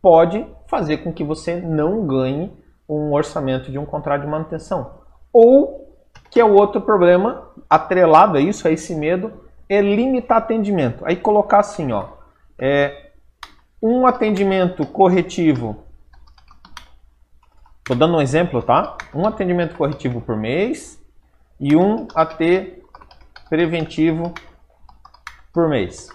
pode 0.00 0.46
fazer 0.66 0.98
com 0.98 1.12
que 1.12 1.22
você 1.22 1.56
não 1.56 2.06
ganhe 2.06 2.50
um 2.88 3.12
orçamento 3.12 3.70
de 3.70 3.78
um 3.78 3.84
contrato 3.84 4.22
de 4.22 4.26
manutenção. 4.26 5.00
Ou, 5.30 5.94
que 6.30 6.40
é 6.40 6.44
o 6.44 6.54
outro 6.54 6.80
problema, 6.80 7.50
atrelado 7.68 8.38
a 8.38 8.40
isso, 8.40 8.66
a 8.66 8.70
esse 8.70 8.94
medo, 8.94 9.47
é 9.68 9.80
limitar 9.80 10.38
atendimento. 10.38 11.04
Aí 11.04 11.16
colocar 11.16 11.60
assim, 11.60 11.92
ó, 11.92 12.08
é, 12.58 13.10
um 13.82 14.06
atendimento 14.06 14.86
corretivo. 14.86 15.84
Estou 17.78 17.96
dando 17.96 18.16
um 18.16 18.22
exemplo, 18.22 18.62
tá? 18.62 18.96
Um 19.14 19.26
atendimento 19.26 19.76
corretivo 19.76 20.20
por 20.20 20.36
mês 20.36 21.02
e 21.60 21.76
um 21.76 22.06
AT 22.14 22.38
preventivo 23.48 24.32
por 25.52 25.68
mês. 25.68 26.08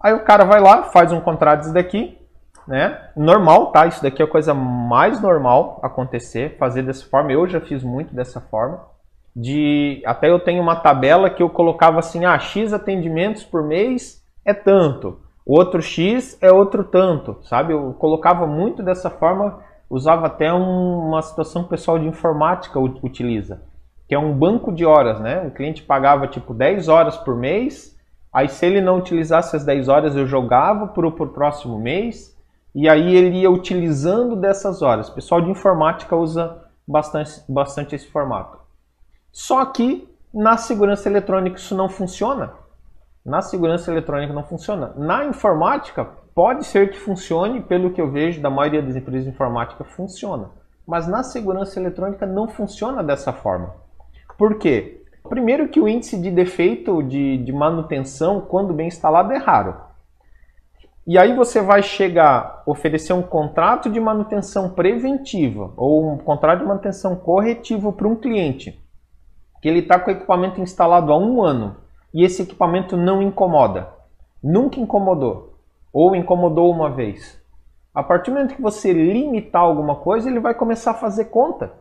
Aí 0.00 0.12
o 0.12 0.24
cara 0.24 0.44
vai 0.44 0.60
lá, 0.60 0.84
faz 0.84 1.12
um 1.12 1.20
contrato 1.20 1.60
desse 1.60 1.74
daqui, 1.74 2.18
né? 2.66 3.10
Normal, 3.16 3.72
tá? 3.72 3.86
Isso 3.86 4.02
daqui 4.02 4.20
é 4.20 4.24
a 4.24 4.28
coisa 4.28 4.52
mais 4.52 5.20
normal 5.20 5.80
acontecer, 5.82 6.56
fazer 6.58 6.82
dessa 6.82 7.06
forma. 7.06 7.32
Eu 7.32 7.46
já 7.46 7.60
fiz 7.60 7.82
muito 7.82 8.14
dessa 8.14 8.40
forma 8.40 8.95
de 9.36 10.02
até 10.06 10.30
eu 10.30 10.40
tenho 10.40 10.62
uma 10.62 10.76
tabela 10.76 11.28
que 11.28 11.42
eu 11.42 11.50
colocava 11.50 11.98
assim, 11.98 12.24
ah, 12.24 12.38
X 12.38 12.72
atendimentos 12.72 13.44
por 13.44 13.62
mês 13.62 14.24
é 14.42 14.54
tanto, 14.54 15.20
outro 15.44 15.82
X 15.82 16.38
é 16.40 16.50
outro 16.50 16.82
tanto, 16.82 17.36
sabe? 17.42 17.74
Eu 17.74 17.92
colocava 17.98 18.46
muito 18.46 18.82
dessa 18.82 19.10
forma, 19.10 19.58
usava 19.90 20.26
até 20.26 20.50
um, 20.50 21.08
uma 21.08 21.20
situação 21.20 21.62
que 21.62 21.66
o 21.66 21.70
pessoal 21.70 21.98
de 21.98 22.08
informática 22.08 22.80
utiliza, 22.80 23.60
que 24.08 24.14
é 24.14 24.18
um 24.18 24.32
banco 24.32 24.72
de 24.72 24.86
horas, 24.86 25.20
né? 25.20 25.46
O 25.46 25.50
cliente 25.50 25.82
pagava 25.82 26.26
tipo 26.26 26.54
10 26.54 26.88
horas 26.88 27.18
por 27.18 27.36
mês, 27.36 27.94
aí 28.32 28.48
se 28.48 28.64
ele 28.64 28.80
não 28.80 28.96
utilizasse 28.96 29.54
as 29.54 29.66
10 29.66 29.88
horas 29.88 30.16
eu 30.16 30.26
jogava 30.26 30.86
para 30.86 31.06
o 31.06 31.12
próximo 31.12 31.78
mês, 31.78 32.34
e 32.74 32.88
aí 32.88 33.14
ele 33.14 33.40
ia 33.40 33.50
utilizando 33.50 34.34
dessas 34.34 34.80
horas. 34.80 35.10
Pessoal 35.10 35.42
de 35.42 35.50
informática 35.50 36.16
usa 36.16 36.62
bastante, 36.88 37.42
bastante 37.46 37.94
esse 37.94 38.06
formato. 38.06 38.65
Só 39.36 39.66
que 39.66 40.08
na 40.32 40.56
segurança 40.56 41.10
eletrônica 41.10 41.58
isso 41.58 41.76
não 41.76 41.90
funciona. 41.90 42.54
Na 43.22 43.42
segurança 43.42 43.90
eletrônica 43.90 44.32
não 44.32 44.42
funciona. 44.42 44.94
Na 44.96 45.26
informática, 45.26 46.06
pode 46.34 46.64
ser 46.64 46.90
que 46.90 46.98
funcione, 46.98 47.60
pelo 47.60 47.90
que 47.90 48.00
eu 48.00 48.10
vejo 48.10 48.40
da 48.40 48.48
maioria 48.48 48.80
das 48.80 48.96
empresas 48.96 49.24
de 49.24 49.30
informática, 49.30 49.84
funciona. 49.84 50.48
Mas 50.86 51.06
na 51.06 51.22
segurança 51.22 51.78
eletrônica 51.78 52.24
não 52.24 52.48
funciona 52.48 53.04
dessa 53.04 53.30
forma. 53.30 53.74
Por 54.38 54.58
quê? 54.58 55.04
Primeiro 55.28 55.68
que 55.68 55.80
o 55.80 55.86
índice 55.86 56.18
de 56.18 56.30
defeito 56.30 57.02
de, 57.02 57.36
de 57.36 57.52
manutenção, 57.52 58.40
quando 58.40 58.72
bem 58.72 58.88
instalado, 58.88 59.34
é 59.34 59.36
raro. 59.36 59.76
E 61.06 61.18
aí 61.18 61.36
você 61.36 61.60
vai 61.60 61.82
chegar, 61.82 62.62
oferecer 62.64 63.12
um 63.12 63.22
contrato 63.22 63.90
de 63.90 64.00
manutenção 64.00 64.70
preventiva 64.70 65.74
ou 65.76 66.10
um 66.10 66.16
contrato 66.16 66.60
de 66.60 66.64
manutenção 66.64 67.14
corretivo 67.16 67.92
para 67.92 68.08
um 68.08 68.16
cliente 68.16 68.85
que 69.60 69.68
ele 69.68 69.80
está 69.80 69.98
com 69.98 70.10
o 70.10 70.14
equipamento 70.14 70.60
instalado 70.60 71.12
há 71.12 71.18
um 71.18 71.42
ano 71.42 71.76
e 72.12 72.24
esse 72.24 72.42
equipamento 72.42 72.96
não 72.96 73.20
incomoda, 73.20 73.88
nunca 74.42 74.80
incomodou 74.80 75.58
ou 75.92 76.14
incomodou 76.14 76.70
uma 76.70 76.90
vez. 76.90 77.40
A 77.94 78.02
partir 78.02 78.30
do 78.30 78.34
momento 78.34 78.54
que 78.54 78.60
você 78.60 78.92
limitar 78.92 79.62
alguma 79.62 79.96
coisa, 79.96 80.28
ele 80.28 80.38
vai 80.38 80.54
começar 80.54 80.90
a 80.90 80.94
fazer 80.94 81.26
conta. 81.26 81.72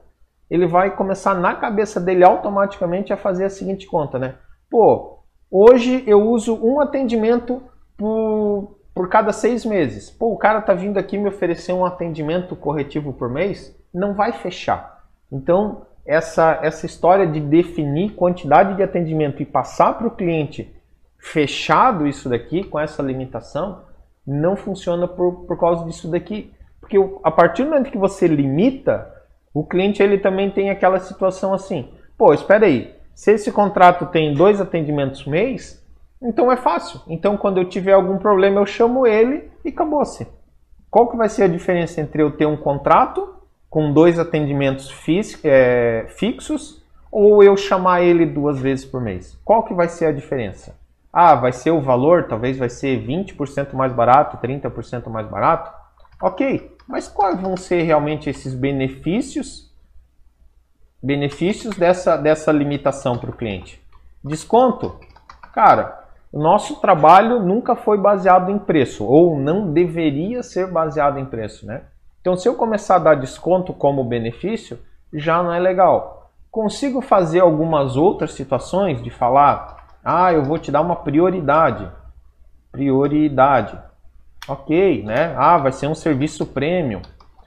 Ele 0.50 0.66
vai 0.66 0.96
começar 0.96 1.34
na 1.34 1.56
cabeça 1.56 2.00
dele 2.00 2.24
automaticamente 2.24 3.12
a 3.12 3.18
fazer 3.18 3.44
a 3.44 3.50
seguinte 3.50 3.86
conta, 3.86 4.18
né? 4.18 4.36
Pô, 4.70 5.20
hoje 5.52 6.04
eu 6.08 6.22
uso 6.22 6.56
um 6.66 6.80
atendimento 6.80 7.62
por, 7.98 8.78
por 8.94 9.10
cada 9.10 9.34
seis 9.34 9.66
meses. 9.66 10.10
Pô, 10.10 10.32
o 10.32 10.38
cara 10.38 10.62
tá 10.62 10.74
vindo 10.74 10.98
aqui 10.98 11.18
me 11.18 11.28
oferecer 11.28 11.74
um 11.74 11.86
atendimento 11.86 12.56
corretivo 12.56 13.12
por 13.12 13.30
mês, 13.30 13.78
não 13.94 14.14
vai 14.14 14.32
fechar. 14.32 15.04
Então, 15.30 15.86
essa, 16.06 16.60
essa 16.62 16.86
história 16.86 17.26
de 17.26 17.40
definir 17.40 18.12
quantidade 18.12 18.76
de 18.76 18.84
atendimento 18.84 19.42
e 19.42 19.46
passar 19.46 19.98
para 19.98 20.08
o 20.08 20.12
cliente 20.12 20.74
fechado 21.18 22.06
isso 22.06 22.30
daqui, 22.30 22.64
com 22.64 22.80
essa 22.80 23.02
limitação, 23.02 23.84
não 24.26 24.56
funciona 24.56 25.08
por, 25.08 25.46
por 25.46 25.60
causa 25.60 25.84
disso 25.86 26.10
daqui. 26.10 26.54
Porque 26.80 26.98
a 27.24 27.32
partir 27.32 27.64
do 27.64 27.72
momento 27.72 27.92
que 27.92 27.98
você 27.98 28.28
limita, 28.28 29.12
o 29.52 29.66
cliente 29.66 30.04
ele 30.04 30.20
também 30.20 30.52
tem 30.52 30.70
aquela 30.70 31.00
situação 31.00 31.54
assim, 31.54 31.92
pô, 32.16 32.32
espera 32.34 32.68
aí, 32.68 32.96
se 33.16 33.32
esse 33.32 33.52
contrato 33.52 34.06
tem 34.08 34.36
dois 34.36 34.62
atendimentos 34.62 35.26
mês, 35.26 35.84
então 36.22 36.52
é 36.52 36.58
fácil. 36.58 37.02
Então 37.08 37.38
quando 37.38 37.58
eu 37.58 37.66
tiver 37.66 37.94
algum 37.94 38.18
problema 38.20 38.62
eu 38.62 38.66
chamo 38.66 39.08
ele 39.08 39.50
e 39.64 39.70
acabou-se. 39.70 40.28
Qual 40.92 41.10
que 41.10 41.18
vai 41.18 41.28
ser 41.28 41.44
a 41.44 41.48
diferença 41.48 42.00
entre 42.00 42.22
eu 42.22 42.32
ter 42.32 42.46
um 42.46 42.56
contrato 42.58 43.35
com 43.76 43.92
dois 43.92 44.18
atendimentos 44.18 44.90
é, 45.44 46.06
fixos 46.08 46.82
ou 47.12 47.44
eu 47.44 47.58
chamar 47.58 48.04
ele 48.04 48.26
duas 48.26 48.58
vezes 48.58 48.86
por 48.86 49.02
mês? 49.02 49.38
Qual 49.44 49.64
que 49.64 49.74
vai 49.74 49.90
ser 49.90 50.06
a 50.06 50.12
diferença? 50.14 50.78
Ah, 51.12 51.36
vai 51.36 51.52
ser 51.52 51.72
o 51.72 51.82
valor, 51.82 52.24
talvez 52.24 52.58
vai 52.58 52.70
ser 52.70 53.06
20% 53.06 53.74
mais 53.74 53.92
barato, 53.92 54.38
30% 54.38 55.10
mais 55.10 55.28
barato. 55.28 55.74
Ok, 56.22 56.74
mas 56.88 57.10
quais 57.10 57.38
vão 57.42 57.58
ser 57.58 57.82
realmente 57.82 58.30
esses 58.30 58.54
benefícios? 58.54 59.70
Benefícios 61.04 61.76
dessa, 61.76 62.16
dessa 62.16 62.54
limitação 62.54 63.18
para 63.18 63.30
o 63.30 63.36
cliente. 63.36 63.86
Desconto? 64.24 65.02
Cara, 65.54 66.02
o 66.32 66.42
nosso 66.42 66.80
trabalho 66.80 67.42
nunca 67.42 67.76
foi 67.76 67.98
baseado 67.98 68.50
em 68.50 68.58
preço, 68.58 69.04
ou 69.04 69.38
não 69.38 69.74
deveria 69.74 70.42
ser 70.44 70.72
baseado 70.72 71.20
em 71.20 71.26
preço, 71.26 71.66
né? 71.66 71.82
Então, 72.26 72.36
se 72.36 72.50
eu 72.50 72.56
começar 72.56 72.96
a 72.96 73.00
dar 73.00 73.14
desconto 73.14 73.72
como 73.72 74.04
benefício, 74.04 74.80
já 75.14 75.44
não 75.44 75.54
é 75.54 75.60
legal. 75.60 76.32
Consigo 76.50 77.00
fazer 77.00 77.40
algumas 77.40 77.96
outras 77.96 78.34
situações 78.34 79.00
de 79.04 79.12
falar, 79.12 79.86
ah, 80.04 80.34
eu 80.34 80.44
vou 80.44 80.58
te 80.58 80.72
dar 80.72 80.82
uma 80.82 80.96
prioridade. 80.96 81.88
Prioridade. 82.72 83.78
Ok, 84.48 85.04
né? 85.04 85.36
Ah, 85.38 85.60
vai 85.60 85.72
ser 85.72 85.86
um 85.86 85.94
serviço 85.94 86.48
premium. 86.48 87.04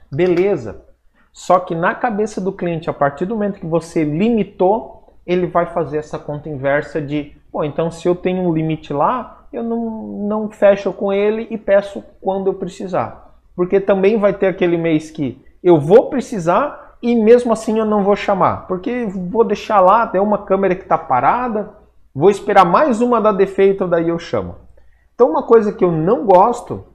Beleza. 0.09 0.85
Só 1.33 1.59
que 1.59 1.75
na 1.75 1.93
cabeça 1.93 2.39
do 2.39 2.53
cliente, 2.53 2.89
a 2.89 2.93
partir 2.93 3.25
do 3.25 3.35
momento 3.35 3.59
que 3.59 3.67
você 3.67 4.05
limitou, 4.05 5.13
ele 5.27 5.47
vai 5.47 5.65
fazer 5.65 5.97
essa 5.97 6.17
conta 6.17 6.47
inversa 6.47 7.01
de, 7.01 7.35
pô, 7.51 7.65
então 7.65 7.91
se 7.91 8.07
eu 8.07 8.15
tenho 8.15 8.43
um 8.43 8.53
limite 8.53 8.93
lá, 8.93 9.45
eu 9.51 9.61
não, 9.61 10.25
não 10.25 10.49
fecho 10.49 10.93
com 10.93 11.11
ele 11.11 11.47
e 11.51 11.57
peço 11.57 12.01
quando 12.21 12.47
eu 12.47 12.53
precisar 12.53 13.28
porque 13.59 13.77
também 13.77 14.17
vai 14.17 14.31
ter 14.31 14.47
aquele 14.47 14.77
mês 14.77 15.11
que 15.11 15.45
eu 15.61 15.81
vou 15.81 16.09
precisar 16.09 16.95
e 17.01 17.13
mesmo 17.13 17.51
assim 17.51 17.77
eu 17.77 17.83
não 17.83 18.05
vou 18.05 18.15
chamar, 18.15 18.67
porque 18.67 19.05
vou 19.05 19.43
deixar 19.43 19.81
lá, 19.81 20.07
tem 20.07 20.21
uma 20.21 20.45
câmera 20.45 20.73
que 20.73 20.83
está 20.83 20.97
parada, 20.97 21.69
vou 22.15 22.29
esperar 22.29 22.63
mais 22.63 23.01
uma 23.01 23.19
dar 23.19 23.33
defeito, 23.33 23.85
daí 23.85 24.07
eu 24.07 24.17
chamo. 24.17 24.55
Então 25.13 25.29
uma 25.29 25.43
coisa 25.43 25.73
que 25.73 25.83
eu 25.83 25.91
não 25.91 26.25
gosto 26.25 26.85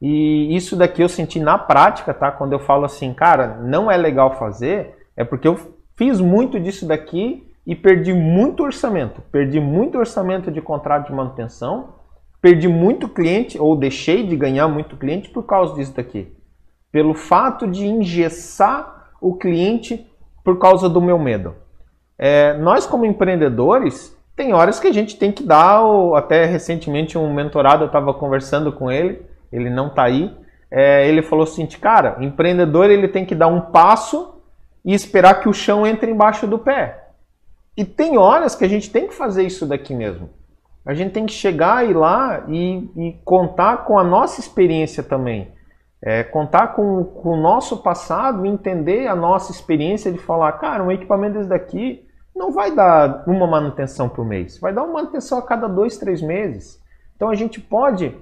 E 0.00 0.54
isso 0.54 0.76
daqui 0.76 1.02
eu 1.02 1.08
senti 1.08 1.40
na 1.40 1.58
prática, 1.58 2.14
tá? 2.14 2.30
Quando 2.30 2.52
eu 2.52 2.60
falo 2.60 2.84
assim, 2.84 3.12
cara, 3.12 3.58
não 3.60 3.90
é 3.90 3.96
legal 3.96 4.38
fazer, 4.38 4.94
é 5.16 5.24
porque 5.24 5.48
eu 5.48 5.58
fiz 5.96 6.20
muito 6.20 6.60
disso 6.60 6.86
daqui 6.86 7.52
e 7.66 7.74
perdi 7.74 8.12
muito 8.12 8.62
orçamento. 8.62 9.20
Perdi 9.32 9.58
muito 9.58 9.98
orçamento 9.98 10.52
de 10.52 10.60
contrato 10.60 11.08
de 11.08 11.12
manutenção, 11.12 11.94
perdi 12.42 12.66
muito 12.66 13.08
cliente 13.08 13.56
ou 13.56 13.76
deixei 13.76 14.26
de 14.26 14.36
ganhar 14.36 14.66
muito 14.66 14.96
cliente 14.96 15.30
por 15.30 15.44
causa 15.44 15.74
disso 15.76 15.94
daqui. 15.94 16.36
Pelo 16.90 17.14
fato 17.14 17.68
de 17.68 17.86
engessar 17.86 19.12
o 19.20 19.36
cliente 19.36 20.04
por 20.44 20.58
causa 20.58 20.88
do 20.88 21.00
meu 21.00 21.18
medo. 21.18 21.54
É, 22.18 22.54
nós, 22.58 22.84
como 22.84 23.06
empreendedores, 23.06 24.14
tem 24.34 24.52
horas 24.52 24.80
que 24.80 24.88
a 24.88 24.92
gente 24.92 25.16
tem 25.16 25.30
que 25.30 25.44
dar, 25.44 25.82
até 26.16 26.44
recentemente 26.44 27.16
um 27.16 27.32
mentorado, 27.32 27.84
eu 27.84 27.86
estava 27.86 28.12
conversando 28.12 28.72
com 28.72 28.90
ele, 28.90 29.22
ele 29.52 29.70
não 29.70 29.86
está 29.86 30.02
aí, 30.02 30.34
é, 30.68 31.06
ele 31.06 31.22
falou 31.22 31.44
assim, 31.44 31.66
cara, 31.66 32.16
empreendedor 32.20 32.90
ele 32.90 33.06
tem 33.06 33.24
que 33.24 33.34
dar 33.34 33.46
um 33.46 33.60
passo 33.60 34.42
e 34.84 34.92
esperar 34.92 35.40
que 35.40 35.48
o 35.48 35.52
chão 35.52 35.86
entre 35.86 36.10
embaixo 36.10 36.46
do 36.46 36.58
pé. 36.58 37.10
E 37.76 37.84
tem 37.84 38.18
horas 38.18 38.56
que 38.56 38.64
a 38.64 38.68
gente 38.68 38.90
tem 38.90 39.06
que 39.06 39.14
fazer 39.14 39.44
isso 39.44 39.64
daqui 39.64 39.94
mesmo. 39.94 40.28
A 40.84 40.94
gente 40.94 41.12
tem 41.12 41.26
que 41.26 41.32
chegar 41.32 41.88
e 41.88 41.92
lá 41.92 42.44
e, 42.48 42.90
e 42.96 43.20
contar 43.24 43.84
com 43.84 43.98
a 43.98 44.04
nossa 44.04 44.40
experiência 44.40 45.02
também. 45.02 45.52
É, 46.04 46.24
contar 46.24 46.68
com, 46.68 47.04
com, 47.04 47.30
o 47.30 47.40
nosso 47.40 47.78
passado, 47.78 48.44
entender 48.44 49.06
a 49.06 49.14
nossa 49.14 49.52
experiência 49.52 50.10
de 50.10 50.18
falar, 50.18 50.52
cara, 50.52 50.82
um 50.82 50.90
equipamento 50.90 51.34
desse 51.34 51.48
daqui 51.48 52.04
não 52.34 52.50
vai 52.50 52.74
dar 52.74 53.22
uma 53.26 53.46
manutenção 53.46 54.08
por 54.08 54.24
mês, 54.24 54.58
vai 54.58 54.72
dar 54.72 54.82
uma 54.82 54.94
manutenção 54.94 55.38
a 55.38 55.42
cada 55.42 55.68
dois, 55.68 55.98
três 55.98 56.20
meses. 56.20 56.82
Então 57.14 57.30
a 57.30 57.36
gente 57.36 57.60
pode 57.60 58.16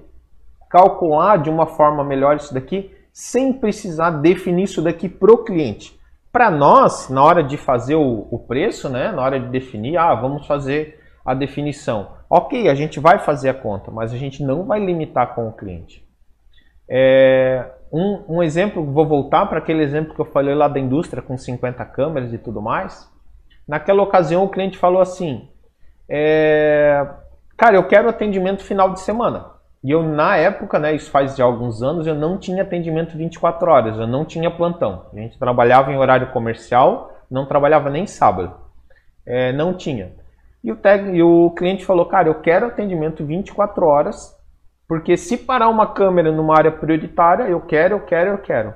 calcular 0.69 1.37
de 1.37 1.49
uma 1.49 1.65
forma 1.65 2.03
melhor 2.03 2.35
isso 2.35 2.53
daqui 2.53 2.95
sem 3.11 3.51
precisar 3.51 4.11
definir 4.11 4.63
isso 4.63 4.81
daqui 4.81 5.09
para 5.09 5.33
o 5.33 5.43
cliente. 5.43 5.99
Para 6.31 6.49
nós, 6.49 7.09
na 7.09 7.23
hora 7.23 7.43
de 7.43 7.57
fazer 7.57 7.95
o, 7.95 8.27
o, 8.31 8.39
preço, 8.39 8.87
né, 8.87 9.11
na 9.11 9.21
hora 9.21 9.39
de 9.39 9.49
definir, 9.49 9.97
ah, 9.97 10.15
vamos 10.15 10.47
fazer 10.47 10.99
a 11.25 11.33
definição. 11.33 12.20
Ok, 12.33 12.69
a 12.69 12.73
gente 12.73 12.97
vai 12.97 13.19
fazer 13.19 13.49
a 13.49 13.53
conta, 13.53 13.91
mas 13.91 14.13
a 14.13 14.17
gente 14.17 14.41
não 14.41 14.63
vai 14.63 14.79
limitar 14.79 15.35
com 15.35 15.49
o 15.49 15.51
cliente. 15.51 16.07
É, 16.87 17.69
um, 17.91 18.37
um, 18.37 18.43
exemplo, 18.43 18.85
vou 18.85 19.05
voltar 19.05 19.47
para 19.47 19.57
aquele 19.57 19.83
exemplo 19.83 20.15
que 20.15 20.21
eu 20.21 20.25
falei 20.25 20.55
lá 20.55 20.69
da 20.69 20.79
indústria 20.79 21.21
com 21.21 21.37
50 21.37 21.83
câmeras 21.87 22.31
e 22.31 22.37
tudo 22.37 22.61
mais. 22.61 23.05
Naquela 23.67 24.01
ocasião 24.01 24.45
o 24.45 24.49
cliente 24.49 24.77
falou 24.77 25.01
assim: 25.01 25.49
é, 26.07 27.05
Cara, 27.57 27.75
eu 27.75 27.85
quero 27.85 28.07
atendimento 28.07 28.63
final 28.63 28.93
de 28.93 29.01
semana. 29.01 29.47
E 29.83 29.91
eu, 29.91 30.01
na 30.01 30.37
época, 30.37 30.79
né, 30.79 30.95
isso 30.95 31.11
faz 31.11 31.35
de 31.35 31.41
alguns 31.41 31.83
anos, 31.83 32.07
eu 32.07 32.15
não 32.15 32.37
tinha 32.37 32.63
atendimento 32.63 33.17
24 33.17 33.69
horas, 33.69 33.97
eu 33.97 34.07
não 34.07 34.23
tinha 34.23 34.49
plantão. 34.49 35.07
A 35.11 35.17
gente 35.17 35.37
trabalhava 35.37 35.91
em 35.91 35.97
horário 35.97 36.31
comercial, 36.31 37.11
não 37.29 37.45
trabalhava 37.45 37.89
nem 37.89 38.07
sábado. 38.07 38.55
É, 39.25 39.51
não 39.51 39.73
tinha. 39.73 40.20
E 40.63 40.71
o, 40.71 40.77
e 41.13 41.23
o 41.23 41.51
cliente 41.51 41.85
falou: 41.85 42.05
Cara, 42.05 42.27
eu 42.27 42.41
quero 42.41 42.67
atendimento 42.67 43.25
24 43.25 43.85
horas 43.85 44.39
porque 44.91 45.15
se 45.15 45.37
parar 45.37 45.69
uma 45.69 45.87
câmera 45.87 46.33
numa 46.33 46.53
área 46.53 46.69
prioritária, 46.69 47.45
eu 47.45 47.61
quero, 47.61 47.95
eu 47.95 48.01
quero, 48.01 48.31
eu 48.31 48.37
quero. 48.39 48.75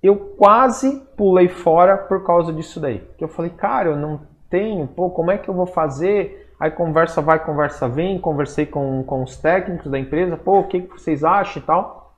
Eu 0.00 0.14
quase 0.38 1.00
pulei 1.16 1.48
fora 1.48 1.96
por 1.96 2.24
causa 2.24 2.52
disso 2.52 2.78
daí. 2.78 3.00
Que 3.18 3.24
eu 3.24 3.28
falei, 3.28 3.50
cara, 3.50 3.88
eu 3.88 3.96
não 3.96 4.20
tenho, 4.48 4.86
pô, 4.86 5.10
como 5.10 5.32
é 5.32 5.36
que 5.36 5.50
eu 5.50 5.54
vou 5.54 5.66
fazer? 5.66 6.52
Aí 6.60 6.70
conversa 6.70 7.20
vai, 7.20 7.44
conversa 7.44 7.88
vem, 7.88 8.20
conversei 8.20 8.66
com, 8.66 9.02
com 9.02 9.24
os 9.24 9.36
técnicos 9.36 9.90
da 9.90 9.98
empresa, 9.98 10.36
pô, 10.36 10.60
o 10.60 10.68
que, 10.68 10.82
que 10.82 10.92
vocês 10.92 11.24
acham 11.24 11.60
e 11.60 11.66
tal. 11.66 12.14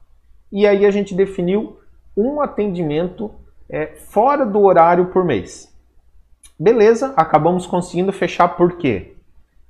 E 0.53 0.67
aí 0.67 0.85
a 0.85 0.91
gente 0.91 1.15
definiu 1.15 1.79
um 2.15 2.43
atendimento 2.43 3.31
é, 3.71 3.87
fora 3.87 4.45
do 4.45 4.61
horário 4.61 5.07
por 5.07 5.25
mês. 5.25 5.70
Beleza, 6.61 7.15
acabamos 7.17 7.67
conseguindo 7.67 8.13
fechar 8.13 8.49
por 8.49 8.77
quê? 8.77 9.17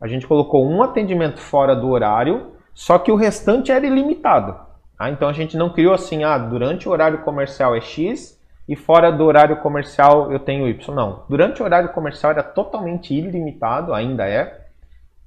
A 0.01 0.09
gente 0.09 0.27
colocou 0.27 0.69
um 0.69 0.83
atendimento 0.83 1.39
fora 1.39 1.77
do 1.77 1.89
horário 1.89 2.51
só 2.75 2.99
que 2.99 3.13
o 3.13 3.15
restante 3.15 3.71
era 3.71 3.87
ilimitado. 3.87 4.59
Tá? 4.99 5.09
Então 5.09 5.29
a 5.29 5.33
gente 5.33 5.57
não 5.57 5.71
criou 5.71 5.95
assim, 5.95 6.25
ah, 6.25 6.37
durante 6.37 6.89
o 6.89 6.91
horário 6.91 7.19
comercial 7.19 7.77
é 7.77 7.81
X 7.81 8.37
e 8.69 8.75
fora 8.75 9.13
do 9.13 9.25
horário 9.25 9.59
comercial 9.59 10.33
eu 10.33 10.41
tenho 10.41 10.67
Y. 10.67 10.93
Não. 10.93 11.23
Durante 11.29 11.63
o 11.63 11.65
horário 11.65 11.91
comercial 11.91 12.33
era 12.33 12.43
totalmente 12.43 13.15
ilimitado, 13.15 13.95
ainda 13.95 14.29
é. 14.29 14.67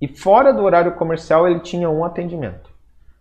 E 0.01 0.07
fora 0.09 0.51
do 0.51 0.63
horário 0.63 0.95
comercial 0.95 1.47
ele 1.47 1.61
tinha 1.61 1.89
um 1.89 2.03
atendimento. 2.03 2.69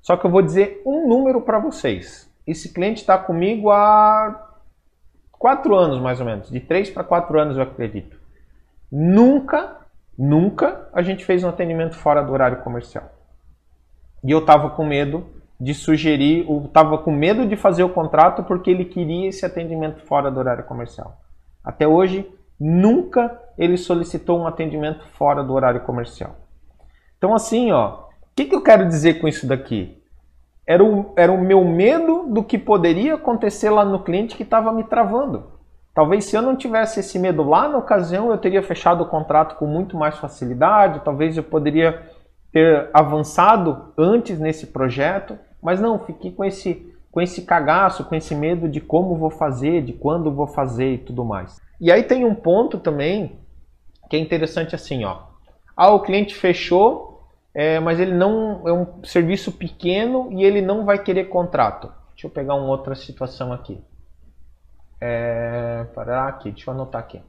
Só 0.01 0.17
que 0.17 0.27
eu 0.27 0.31
vou 0.33 0.43
dizer 0.43 0.83
um 0.85 1.07
número 1.09 1.43
para 1.43 1.61
vocês. 1.61 2.29
Esse 2.45 2.73
cliente 2.75 3.03
está 3.03 3.17
comigo 3.17 3.71
há 3.71 4.51
quatro 5.31 5.77
anos, 5.77 6.01
mais 6.01 6.19
ou 6.19 6.27
menos. 6.27 6.51
De 6.51 6.59
três 6.59 6.91
para 6.91 7.05
quatro 7.05 7.39
anos, 7.39 7.57
eu 7.57 7.63
acredito. 7.63 8.22
Nunca, 8.93 9.79
nunca 10.19 10.91
a 10.93 11.01
gente 11.01 11.25
fez 11.25 11.43
um 11.43 11.49
atendimento 11.49 11.97
fora 11.97 12.23
do 12.23 12.31
horário 12.31 12.59
comercial. 12.63 13.11
E 14.23 14.31
eu 14.31 14.41
estava 14.41 14.69
com 14.69 14.85
medo 14.85 15.27
de 15.59 15.73
sugerir, 15.73 16.47
estava 16.67 16.99
com 16.99 17.11
medo 17.11 17.47
de 17.47 17.57
fazer 17.57 17.85
o 17.85 17.89
contrato 17.89 18.43
porque 18.45 18.71
ele 18.71 18.85
queria 18.85 19.31
esse 19.31 19.47
atendimento 19.47 20.03
fora 20.03 20.31
do 20.31 20.39
horário 20.39 20.65
comercial. 20.65 21.17
Até 21.65 21.89
hoje, 21.89 22.29
nunca 22.61 23.41
ele 23.57 23.79
solicitou 23.79 24.39
um 24.39 24.47
atendimento 24.47 25.07
fora 25.09 25.43
do 25.43 25.55
horário 25.55 25.81
comercial. 25.81 26.37
Então, 27.17 27.35
assim, 27.35 27.73
ó, 27.73 28.09
o 28.11 28.35
que, 28.37 28.45
que 28.45 28.55
eu 28.55 28.63
quero 28.63 28.87
dizer 28.87 29.21
com 29.21 29.29
isso 29.29 29.47
daqui? 29.47 30.03
Era 30.67 30.85
o, 30.85 31.15
era 31.17 31.33
o 31.33 31.41
meu 31.41 31.65
medo 31.65 32.27
do 32.29 32.45
que 32.45 32.59
poderia 32.59 33.15
acontecer 33.15 33.71
lá 33.71 33.85
no 33.85 34.03
cliente 34.03 34.37
que 34.37 34.43
estava 34.43 34.73
me 34.73 34.85
travando. 34.85 35.52
Talvez 35.95 36.25
se 36.25 36.37
eu 36.37 36.43
não 36.43 36.57
tivesse 36.57 37.01
esse 37.01 37.19
medo 37.19 37.43
lá 37.43 37.69
na 37.69 37.79
ocasião, 37.79 38.31
eu 38.31 38.39
teria 38.39 38.63
fechado 38.63 39.03
o 39.03 39.09
contrato 39.09 39.57
com 39.57 39.67
muito 39.67 39.97
mais 39.97 40.17
facilidade, 40.17 41.03
talvez 41.05 41.37
eu 41.37 41.43
poderia 41.43 42.03
ter 42.51 42.89
avançado 42.93 43.93
antes 43.97 44.39
nesse 44.39 44.67
projeto, 44.69 45.39
mas 45.63 45.81
não, 45.81 45.99
fiquei 45.99 46.33
com 46.33 46.45
esse 46.45 46.91
com 47.13 47.21
esse 47.21 47.43
cagaço, 47.43 48.05
com 48.07 48.15
esse 48.15 48.35
medo 48.35 48.67
de 48.67 48.81
como 48.81 49.15
vou 49.17 49.31
fazer, 49.31 49.83
de 49.83 49.93
quando 49.93 50.33
vou 50.33 50.47
fazer 50.47 50.95
e 50.95 50.99
tudo 50.99 51.27
mais. 51.27 51.61
E 51.79 51.93
aí 51.93 52.03
tem 52.03 52.25
um 52.25 52.35
ponto 52.35 52.79
também 52.79 53.39
que 54.09 54.17
é 54.17 54.19
interessante 54.19 54.75
assim, 54.75 55.05
ó. 55.05 55.19
Ah, 55.77 55.91
o 55.91 56.01
cliente 56.01 56.35
fechou, 56.35 57.29
é, 57.55 57.79
mas 57.79 58.01
ele 58.01 58.15
não 58.15 58.67
é 58.67 58.73
um 58.73 59.05
serviço 59.05 59.53
pequeno 59.53 60.33
e 60.33 60.43
ele 60.43 60.63
não 60.63 60.87
vai 60.87 60.99
querer 60.99 61.25
contrato. 61.25 61.93
Deixa 62.15 62.27
eu 62.27 62.31
pegar 62.31 62.55
uma 62.55 62.69
outra 62.69 62.95
situação 62.95 63.53
aqui. 63.53 63.79
É, 65.05 65.85
parar 65.97 66.29
aqui, 66.29 66.53
deixa 66.53 66.71
eu 66.71 66.75
anotar 66.75 67.01
aqui. 67.01 67.21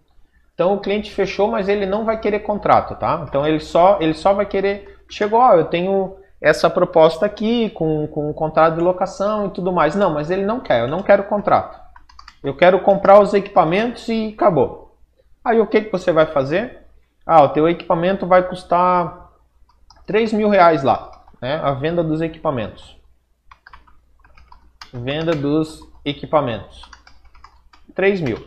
Então 0.54 0.76
o 0.76 0.80
cliente 0.80 1.12
fechou, 1.12 1.50
mas 1.50 1.68
ele 1.68 1.88
não 1.88 2.06
vai 2.06 2.20
querer 2.20 2.42
contrato, 2.42 2.94
tá? 2.96 3.26
Então 3.28 3.48
ele 3.48 3.60
só 3.60 3.98
ele 4.00 4.14
só 4.14 4.32
vai 4.32 4.46
querer 4.46 4.94
chegou, 5.10 5.40
ó, 5.40 5.54
eu 5.54 5.66
tenho 5.66 6.16
essa 6.42 6.70
proposta 6.70 7.26
aqui 7.26 7.70
com, 7.70 8.06
com 8.08 8.30
um 8.30 8.34
contrato 8.34 8.76
de 8.76 8.82
locação 8.82 9.48
e 9.48 9.50
tudo 9.52 9.72
mais. 9.72 9.96
Não, 9.96 10.14
mas 10.14 10.30
ele 10.30 10.46
não 10.46 10.60
quer, 10.60 10.82
eu 10.82 10.88
não 10.88 11.02
quero 11.02 11.24
contrato. 11.24 11.80
Eu 12.44 12.56
quero 12.56 12.80
comprar 12.82 13.20
os 13.20 13.34
equipamentos 13.34 14.08
e 14.10 14.34
acabou. 14.36 14.98
Aí 15.44 15.60
o 15.60 15.68
que, 15.68 15.82
que 15.82 15.92
você 15.92 16.12
vai 16.12 16.26
fazer? 16.26 16.86
Ah, 17.26 17.42
o 17.44 17.50
teu 17.50 17.70
equipamento 17.70 18.28
vai 18.28 18.44
custar 18.48 19.32
3 20.06 20.34
mil 20.34 20.50
reais 20.50 20.84
lá, 20.84 21.24
né? 21.42 21.56
A 21.64 21.72
venda 21.72 22.04
dos 22.04 22.22
equipamentos. 22.22 22.98
Venda 24.94 25.34
dos 25.34 25.82
equipamentos. 26.04 26.93
3 27.96 28.22
mil. 28.22 28.38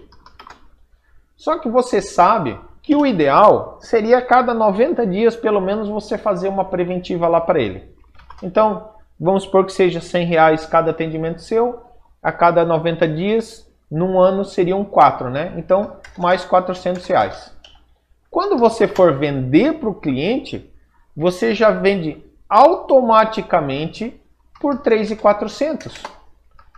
Só 1.36 1.58
que 1.58 1.68
você 1.68 2.00
sabe 2.00 2.58
que 2.82 2.94
o 2.94 3.04
ideal 3.04 3.78
seria 3.80 4.22
cada 4.22 4.54
90 4.54 5.06
dias, 5.06 5.34
pelo 5.34 5.60
menos, 5.60 5.88
você 5.88 6.16
fazer 6.16 6.48
uma 6.48 6.64
preventiva 6.64 7.26
lá 7.26 7.40
para 7.40 7.60
ele. 7.60 7.90
Então, 8.42 8.90
vamos 9.18 9.42
supor 9.42 9.66
que 9.66 9.72
seja 9.72 10.00
100 10.00 10.26
reais 10.26 10.66
cada 10.66 10.92
atendimento 10.92 11.42
seu, 11.42 11.82
a 12.22 12.30
cada 12.32 12.64
90 12.64 13.08
dias, 13.08 13.70
num 13.90 14.18
ano 14.18 14.44
seriam 14.44 14.84
4, 14.84 15.30
né? 15.30 15.52
Então, 15.56 15.96
mais 16.16 16.44
400 16.44 17.04
reais. 17.06 17.54
Quando 18.30 18.58
você 18.58 18.86
for 18.86 19.14
vender 19.14 19.74
para 19.74 19.88
o 19.88 19.94
cliente, 19.94 20.72
você 21.16 21.54
já 21.54 21.70
vende 21.70 22.24
automaticamente 22.48 24.20
por 24.60 24.78
3,400. 24.78 26.15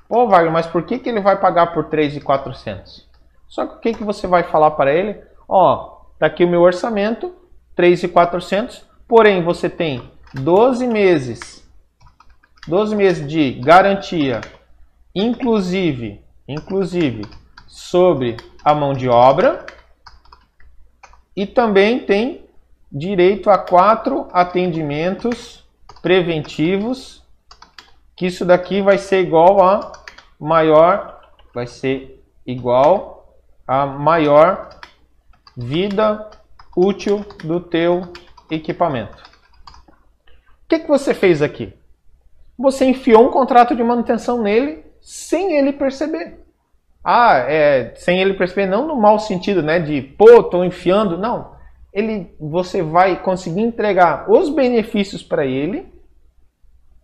Pô, 0.09 0.27
Wagner, 0.27 0.53
mas 0.53 0.66
por 0.66 0.85
que, 0.85 0.99
que 0.99 1.09
ele 1.09 1.21
vai 1.21 1.38
pagar 1.38 1.73
por 1.75 1.85
3,400? 1.85 3.07
Só 3.47 3.66
que 3.66 3.75
o 3.75 3.79
que, 3.81 3.94
que 3.94 4.05
você 4.05 4.27
vai 4.27 4.42
falar 4.42 4.73
para 4.73 4.92
ele? 4.92 5.21
Ó, 5.49 5.99
Está 6.18 6.27
aqui 6.27 6.44
o 6.44 6.49
meu 6.49 6.62
orçamento, 6.62 7.33
3,400, 7.77 8.85
porém 9.07 9.40
você 9.40 9.71
tem 9.71 10.11
12 10.35 10.85
meses, 10.88 11.64
12 12.66 12.97
meses 12.97 13.31
de 13.31 13.53
garantia, 13.53 14.40
inclusive, 15.14 16.21
inclusive 16.49 17.23
sobre 17.68 18.37
a 18.64 18.75
mão 18.75 18.94
de 18.94 19.09
obra, 19.09 19.64
e 21.37 21.47
também 21.47 22.01
tem 22.01 22.44
direito 22.90 23.49
a 23.49 23.57
quatro 23.57 24.27
atendimentos 24.33 25.64
preventivos 26.03 27.23
que 28.19 28.27
isso 28.27 28.45
daqui 28.45 28.83
vai 28.83 28.99
ser 28.99 29.21
igual 29.21 29.63
a 29.63 29.93
maior, 30.41 31.21
vai 31.55 31.69
ser 31.69 32.21
igual 32.45 33.39
a 33.65 33.87
maior 33.87 34.71
vida 35.57 36.29
útil 36.77 37.25
do 37.45 37.61
teu 37.61 38.13
equipamento. 38.51 39.17
O 39.17 40.69
que, 40.69 40.81
que 40.81 40.89
você 40.89 41.15
fez 41.15 41.41
aqui? 41.41 41.73
Você 42.59 42.87
enfiou 42.87 43.29
um 43.29 43.31
contrato 43.31 43.77
de 43.77 43.85
manutenção 43.85 44.43
nele 44.43 44.85
sem 45.01 45.57
ele 45.57 45.73
perceber. 45.73 46.41
Ah, 47.05 47.37
é, 47.37 47.95
sem 47.95 48.21
ele 48.21 48.35
perceber, 48.35 48.67
não 48.67 48.85
no 48.85 48.97
mau 48.97 49.21
sentido, 49.21 49.63
né? 49.63 49.79
De, 49.79 50.03
pô, 50.03 50.43
tô 50.43 50.65
enfiando. 50.65 51.17
Não. 51.17 51.53
Ele, 51.93 52.35
você 52.41 52.83
vai 52.83 53.23
conseguir 53.23 53.61
entregar 53.61 54.29
os 54.29 54.51
benefícios 54.51 55.23
para 55.23 55.47
ele 55.47 55.98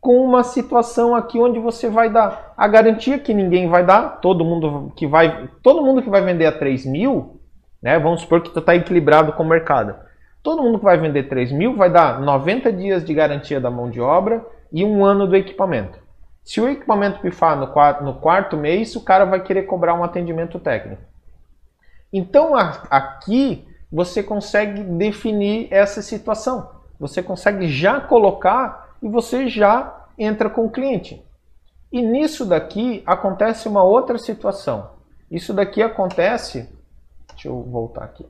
com 0.05 0.23
uma 0.23 0.45
situação 0.45 1.15
aqui 1.15 1.39
onde 1.39 1.59
você 1.59 1.89
vai 1.89 2.11
dar 2.11 2.53
a 2.59 2.69
garantia 2.69 3.19
que 3.19 3.33
ninguém 3.33 3.71
vai 3.71 3.83
dar, 3.87 4.21
todo 4.21 4.45
mundo 4.45 4.93
que 4.95 5.07
vai, 5.07 5.49
todo 5.63 5.83
mundo 5.83 6.03
que 6.03 6.11
vai 6.11 6.21
vender 6.21 6.45
a 6.45 6.53
3 6.53 6.85
mil, 6.85 7.41
né? 7.83 7.99
Vamos 7.99 8.21
supor 8.21 8.43
que 8.43 8.57
está 8.57 8.77
equilibrado 8.77 9.33
com 9.33 9.43
o 9.43 9.49
mercado. 9.49 9.95
Todo 10.43 10.63
mundo 10.63 10.79
que 10.79 10.85
vai 10.85 10.99
vender 10.99 11.23
3 11.23 11.53
mil 11.53 11.75
vai 11.75 11.91
dar 11.91 12.21
90 12.21 12.71
dias 12.71 13.03
de 13.03 13.15
garantia 13.15 13.59
da 13.59 13.71
mão 13.71 13.89
de 13.89 13.99
obra 13.99 14.45
e 14.71 14.85
um 14.85 15.03
ano 15.03 15.27
do 15.27 15.35
equipamento. 15.35 15.99
Se 16.45 16.61
o 16.61 16.69
equipamento 16.69 17.21
pifar 17.21 17.59
no 17.59 17.69
quarto, 17.69 18.05
no 18.05 18.17
quarto 18.17 18.59
mês, 18.59 18.95
o 18.95 19.03
cara 19.03 19.25
vai 19.25 19.43
querer 19.43 19.63
cobrar 19.63 19.95
um 19.95 20.05
atendimento 20.05 20.59
técnico. 20.59 21.01
Então 22.13 22.55
aqui 22.55 23.67
você 23.91 24.23
consegue 24.23 24.83
definir 24.83 25.67
essa 25.71 26.03
situação. 26.03 26.69
Você 27.01 27.23
consegue 27.23 27.69
já 27.69 28.03
colocar 28.03 28.84
e 29.05 29.09
você 29.09 29.49
já 29.49 30.07
entra 30.19 30.49
com 30.49 30.65
o 30.65 30.71
cliente. 30.71 31.23
E 31.93 32.01
nisso 32.01 32.47
daqui 32.47 33.03
acontece 33.05 33.69
uma 33.69 33.85
outra 33.85 34.17
situação. 34.17 34.93
Isso 35.31 35.53
daqui 35.53 35.83
acontece. 35.83 36.75
Deixa 37.29 37.49
eu 37.49 37.63
voltar 37.63 38.03
aqui. 38.03 38.27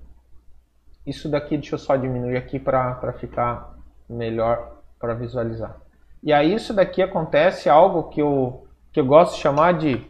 Isso 1.07 1.29
daqui, 1.29 1.57
deixa 1.57 1.77
eu 1.77 1.79
só 1.79 1.95
diminuir 1.95 2.37
aqui 2.37 2.59
para 2.59 3.13
ficar 3.13 3.79
melhor 4.11 4.73
para 4.99 5.15
visualizar. 5.15 5.77
E 6.21 6.33
aí 6.33 6.53
isso 6.53 6.75
daqui 6.75 7.01
acontece 7.01 7.71
algo 7.71 8.09
que 8.09 8.21
eu, 8.21 8.67
que 8.93 8.99
eu 8.99 9.07
gosto 9.07 9.37
de 9.37 9.43
chamar 9.43 9.75
de 9.75 10.05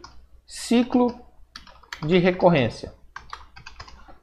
ciclo 0.47 1.13
de 2.01 2.17
recorrência. 2.17 2.91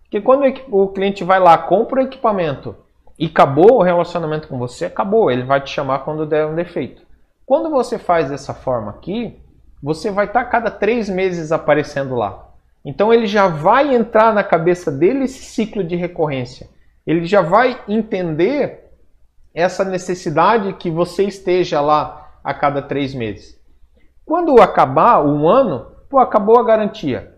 Porque 0.02 0.20
quando 0.20 0.42
o 0.70 0.88
cliente 0.88 1.22
vai 1.22 1.38
lá, 1.38 1.57
compra 1.57 2.00
o 2.00 2.05
equipamento 2.05 2.74
e 3.22 3.26
acabou 3.26 3.74
o 3.74 3.82
relacionamento 3.85 4.48
com 4.48 4.58
você, 4.58 4.87
acabou. 4.87 5.30
Ele 5.30 5.44
vai 5.44 5.61
te 5.61 5.70
chamar 5.70 6.00
quando 6.00 6.26
der 6.26 6.44
um 6.44 6.56
defeito. 6.56 7.02
Quando 7.46 7.70
você 7.70 7.96
faz 7.96 8.28
dessa 8.28 8.52
forma 8.52 8.90
aqui, 8.90 9.40
você 9.80 10.11
vai 10.11 10.26
estar 10.26 10.42
tá 10.42 10.50
cada 10.50 10.72
três 10.72 11.08
meses 11.08 11.52
aparecendo 11.52 12.16
lá. 12.16 12.48
Então 12.85 13.14
ele 13.14 13.28
já 13.28 13.46
vai 13.46 13.94
entrar 13.94 14.35
na 14.35 14.42
cabeça 14.42 14.90
dele 14.90 15.22
esse 15.22 15.44
ciclo 15.44 15.85
de 15.85 15.94
recorrência. 15.94 16.68
Ele 17.06 17.24
já 17.24 17.40
vai 17.42 17.80
entender 17.87 18.90
essa 19.54 19.85
necessidade 19.85 20.72
que 20.72 20.90
você 20.90 21.22
esteja 21.22 21.80
lá 21.80 22.28
a 22.42 22.52
cada 22.52 22.82
três 22.82 23.14
meses. 23.14 23.56
Quando 24.26 24.61
acabar 24.61 25.24
um 25.24 25.48
ano, 25.48 25.92
pô, 26.11 26.18
acabou 26.18 26.58
a 26.58 26.64
garantia. 26.64 27.37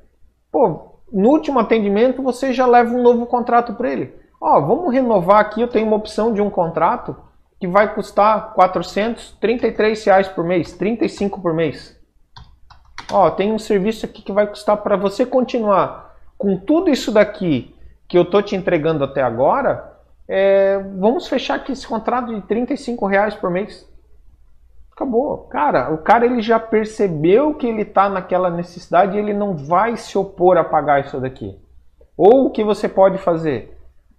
Pô, 0.51 1.03
no 1.13 1.29
último 1.29 1.59
atendimento 1.59 2.23
você 2.23 2.55
já 2.55 2.67
leva 2.67 2.95
um 2.95 3.03
novo 3.03 3.27
contrato 3.27 3.75
para 3.75 3.93
ele. 3.93 4.24
Ó, 4.47 4.61
vamos 4.61 4.93
renovar 4.93 5.41
aqui, 5.41 5.63
eu 5.63 5.69
tenho 5.69 5.87
uma 5.87 5.97
opção 5.97 6.31
de 6.31 6.43
um 6.43 6.51
contrato 6.51 7.17
que 7.59 7.67
vai 7.67 7.95
custar 7.95 8.53
433 8.53 10.05
reais 10.05 10.29
por 10.29 10.45
mês, 10.45 10.75
35 10.75 11.41
por 11.41 11.55
mês. 11.55 11.99
Ó, 13.11 13.31
tem 13.31 13.51
um 13.55 13.59
serviço 13.59 14.05
aqui 14.05 14.21
que 14.21 14.33
vai 14.33 14.47
custar 14.47 14.77
para 14.77 14.99
você 14.99 15.25
continuar 15.25 16.15
com 16.37 16.59
tudo 16.59 16.91
isso 16.91 17.11
daqui 17.11 17.75
que 18.07 18.19
eu 18.19 18.27
tô 18.27 18.43
te 18.43 18.55
entregando 18.55 19.03
até 19.03 19.23
agora, 19.23 19.95
é, 20.29 20.77
vamos 20.99 21.27
fechar 21.27 21.55
aqui 21.55 21.73
esse 21.73 21.87
contrato 21.87 22.35
de 22.35 22.43
35 22.43 23.07
reais 23.07 23.35
por 23.35 23.51
mês. 23.51 23.91
Acabou. 24.93 25.39
Cara, 25.49 25.91
o 25.91 25.97
cara 25.97 26.27
ele 26.27 26.43
já 26.43 26.61
percebeu 26.61 27.55
que 27.55 27.67
ele 27.67 27.81
está 27.81 28.11
naquela 28.11 28.51
necessidade 28.51 29.17
e 29.17 29.21
ele 29.21 29.33
não 29.33 29.57
vai 29.57 29.97
se 29.97 30.19
opor 30.19 30.59
a 30.59 30.65
pagar 30.65 31.01
isso 31.01 31.19
daqui. 31.19 31.59
Ou 32.15 32.45
o 32.45 32.51
que 32.51 32.63
você 32.63 32.91
pode 32.91 33.17
fazer? 33.17 33.74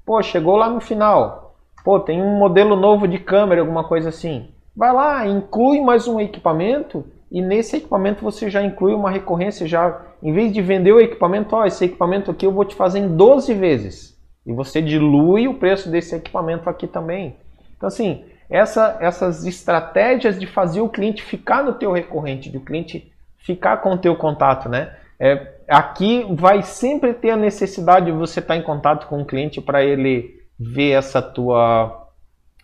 Pô, 0.06 0.22
chegou 0.22 0.56
lá 0.56 0.70
no 0.70 0.80
final. 0.80 1.56
Pô, 1.84 2.00
tem 2.00 2.22
um 2.22 2.38
modelo 2.38 2.76
novo 2.76 3.08
de 3.08 3.18
câmera, 3.18 3.62
alguma 3.62 3.84
coisa 3.84 4.10
assim. 4.10 4.50
Vai 4.76 4.94
lá, 4.94 5.28
inclui 5.28 5.82
mais 5.82 6.08
um 6.08 6.20
equipamento 6.20 7.06
e 7.32 7.42
nesse 7.42 7.78
equipamento 7.78 8.24
você 8.24 8.50
já 8.50 8.62
inclui 8.62 8.94
uma 8.94 9.10
recorrência, 9.10 9.68
já 9.68 10.02
em 10.22 10.32
vez 10.32 10.54
de 10.54 10.62
vender 10.62 10.92
o 10.92 11.00
equipamento, 11.00 11.56
ó, 11.56 11.66
esse 11.66 11.86
equipamento 11.86 12.30
aqui 12.30 12.46
eu 12.46 12.52
vou 12.52 12.66
te 12.66 12.76
fazer 12.76 13.00
em 13.00 13.16
12 13.16 13.54
vezes. 13.54 14.16
E 14.46 14.54
você 14.54 14.82
dilui 14.82 15.48
o 15.48 15.56
preço 15.56 15.90
desse 15.90 16.16
equipamento 16.16 16.70
aqui 16.70 16.86
também. 16.86 17.38
Então 17.76 17.88
assim, 17.88 18.26
essa, 18.50 18.98
essas 19.02 19.46
estratégias 19.46 20.40
de 20.40 20.46
fazer 20.46 20.82
o 20.82 20.90
cliente 20.90 21.24
ficar 21.24 21.64
no 21.64 21.74
teu 21.74 21.92
recorrente, 21.92 22.52
de 22.52 22.58
o 22.58 22.62
cliente 22.64 23.12
ficar 23.38 23.78
com 23.78 23.94
o 23.94 23.98
teu 23.98 24.16
contato, 24.16 24.70
né? 24.70 24.96
É, 25.20 25.55
aqui 25.68 26.26
vai 26.32 26.62
sempre 26.62 27.14
ter 27.14 27.32
a 27.32 27.38
necessidade 27.38 28.08
de 28.08 28.12
você 28.12 28.40
estar 28.40 28.56
em 28.56 28.62
contato 28.62 29.08
com 29.08 29.22
o 29.22 29.26
cliente 29.26 29.62
para 29.62 29.84
ele 29.84 30.44
ver 30.60 30.92
essa 30.92 31.22
tua, 31.22 32.10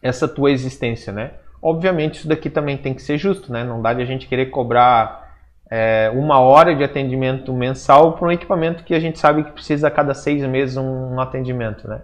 essa 0.01 0.27
tua 0.27 0.51
existência, 0.51 1.11
né? 1.11 1.31
Obviamente 1.61 2.15
isso 2.15 2.27
daqui 2.27 2.49
também 2.49 2.77
tem 2.77 2.93
que 2.93 3.01
ser 3.01 3.17
justo, 3.17 3.51
né? 3.51 3.63
Não 3.63 3.81
dá 3.81 3.93
de 3.93 4.01
a 4.01 4.05
gente 4.05 4.27
querer 4.27 4.47
cobrar 4.47 5.35
é, 5.69 6.11
uma 6.13 6.39
hora 6.39 6.75
de 6.75 6.83
atendimento 6.83 7.53
mensal 7.53 8.13
para 8.13 8.27
um 8.27 8.31
equipamento 8.31 8.83
que 8.83 8.93
a 8.93 8.99
gente 8.99 9.19
sabe 9.19 9.43
que 9.43 9.51
precisa 9.51 9.87
a 9.87 9.91
cada 9.91 10.13
seis 10.13 10.45
meses 10.45 10.77
um, 10.77 11.15
um 11.15 11.21
atendimento, 11.21 11.87
né? 11.87 12.01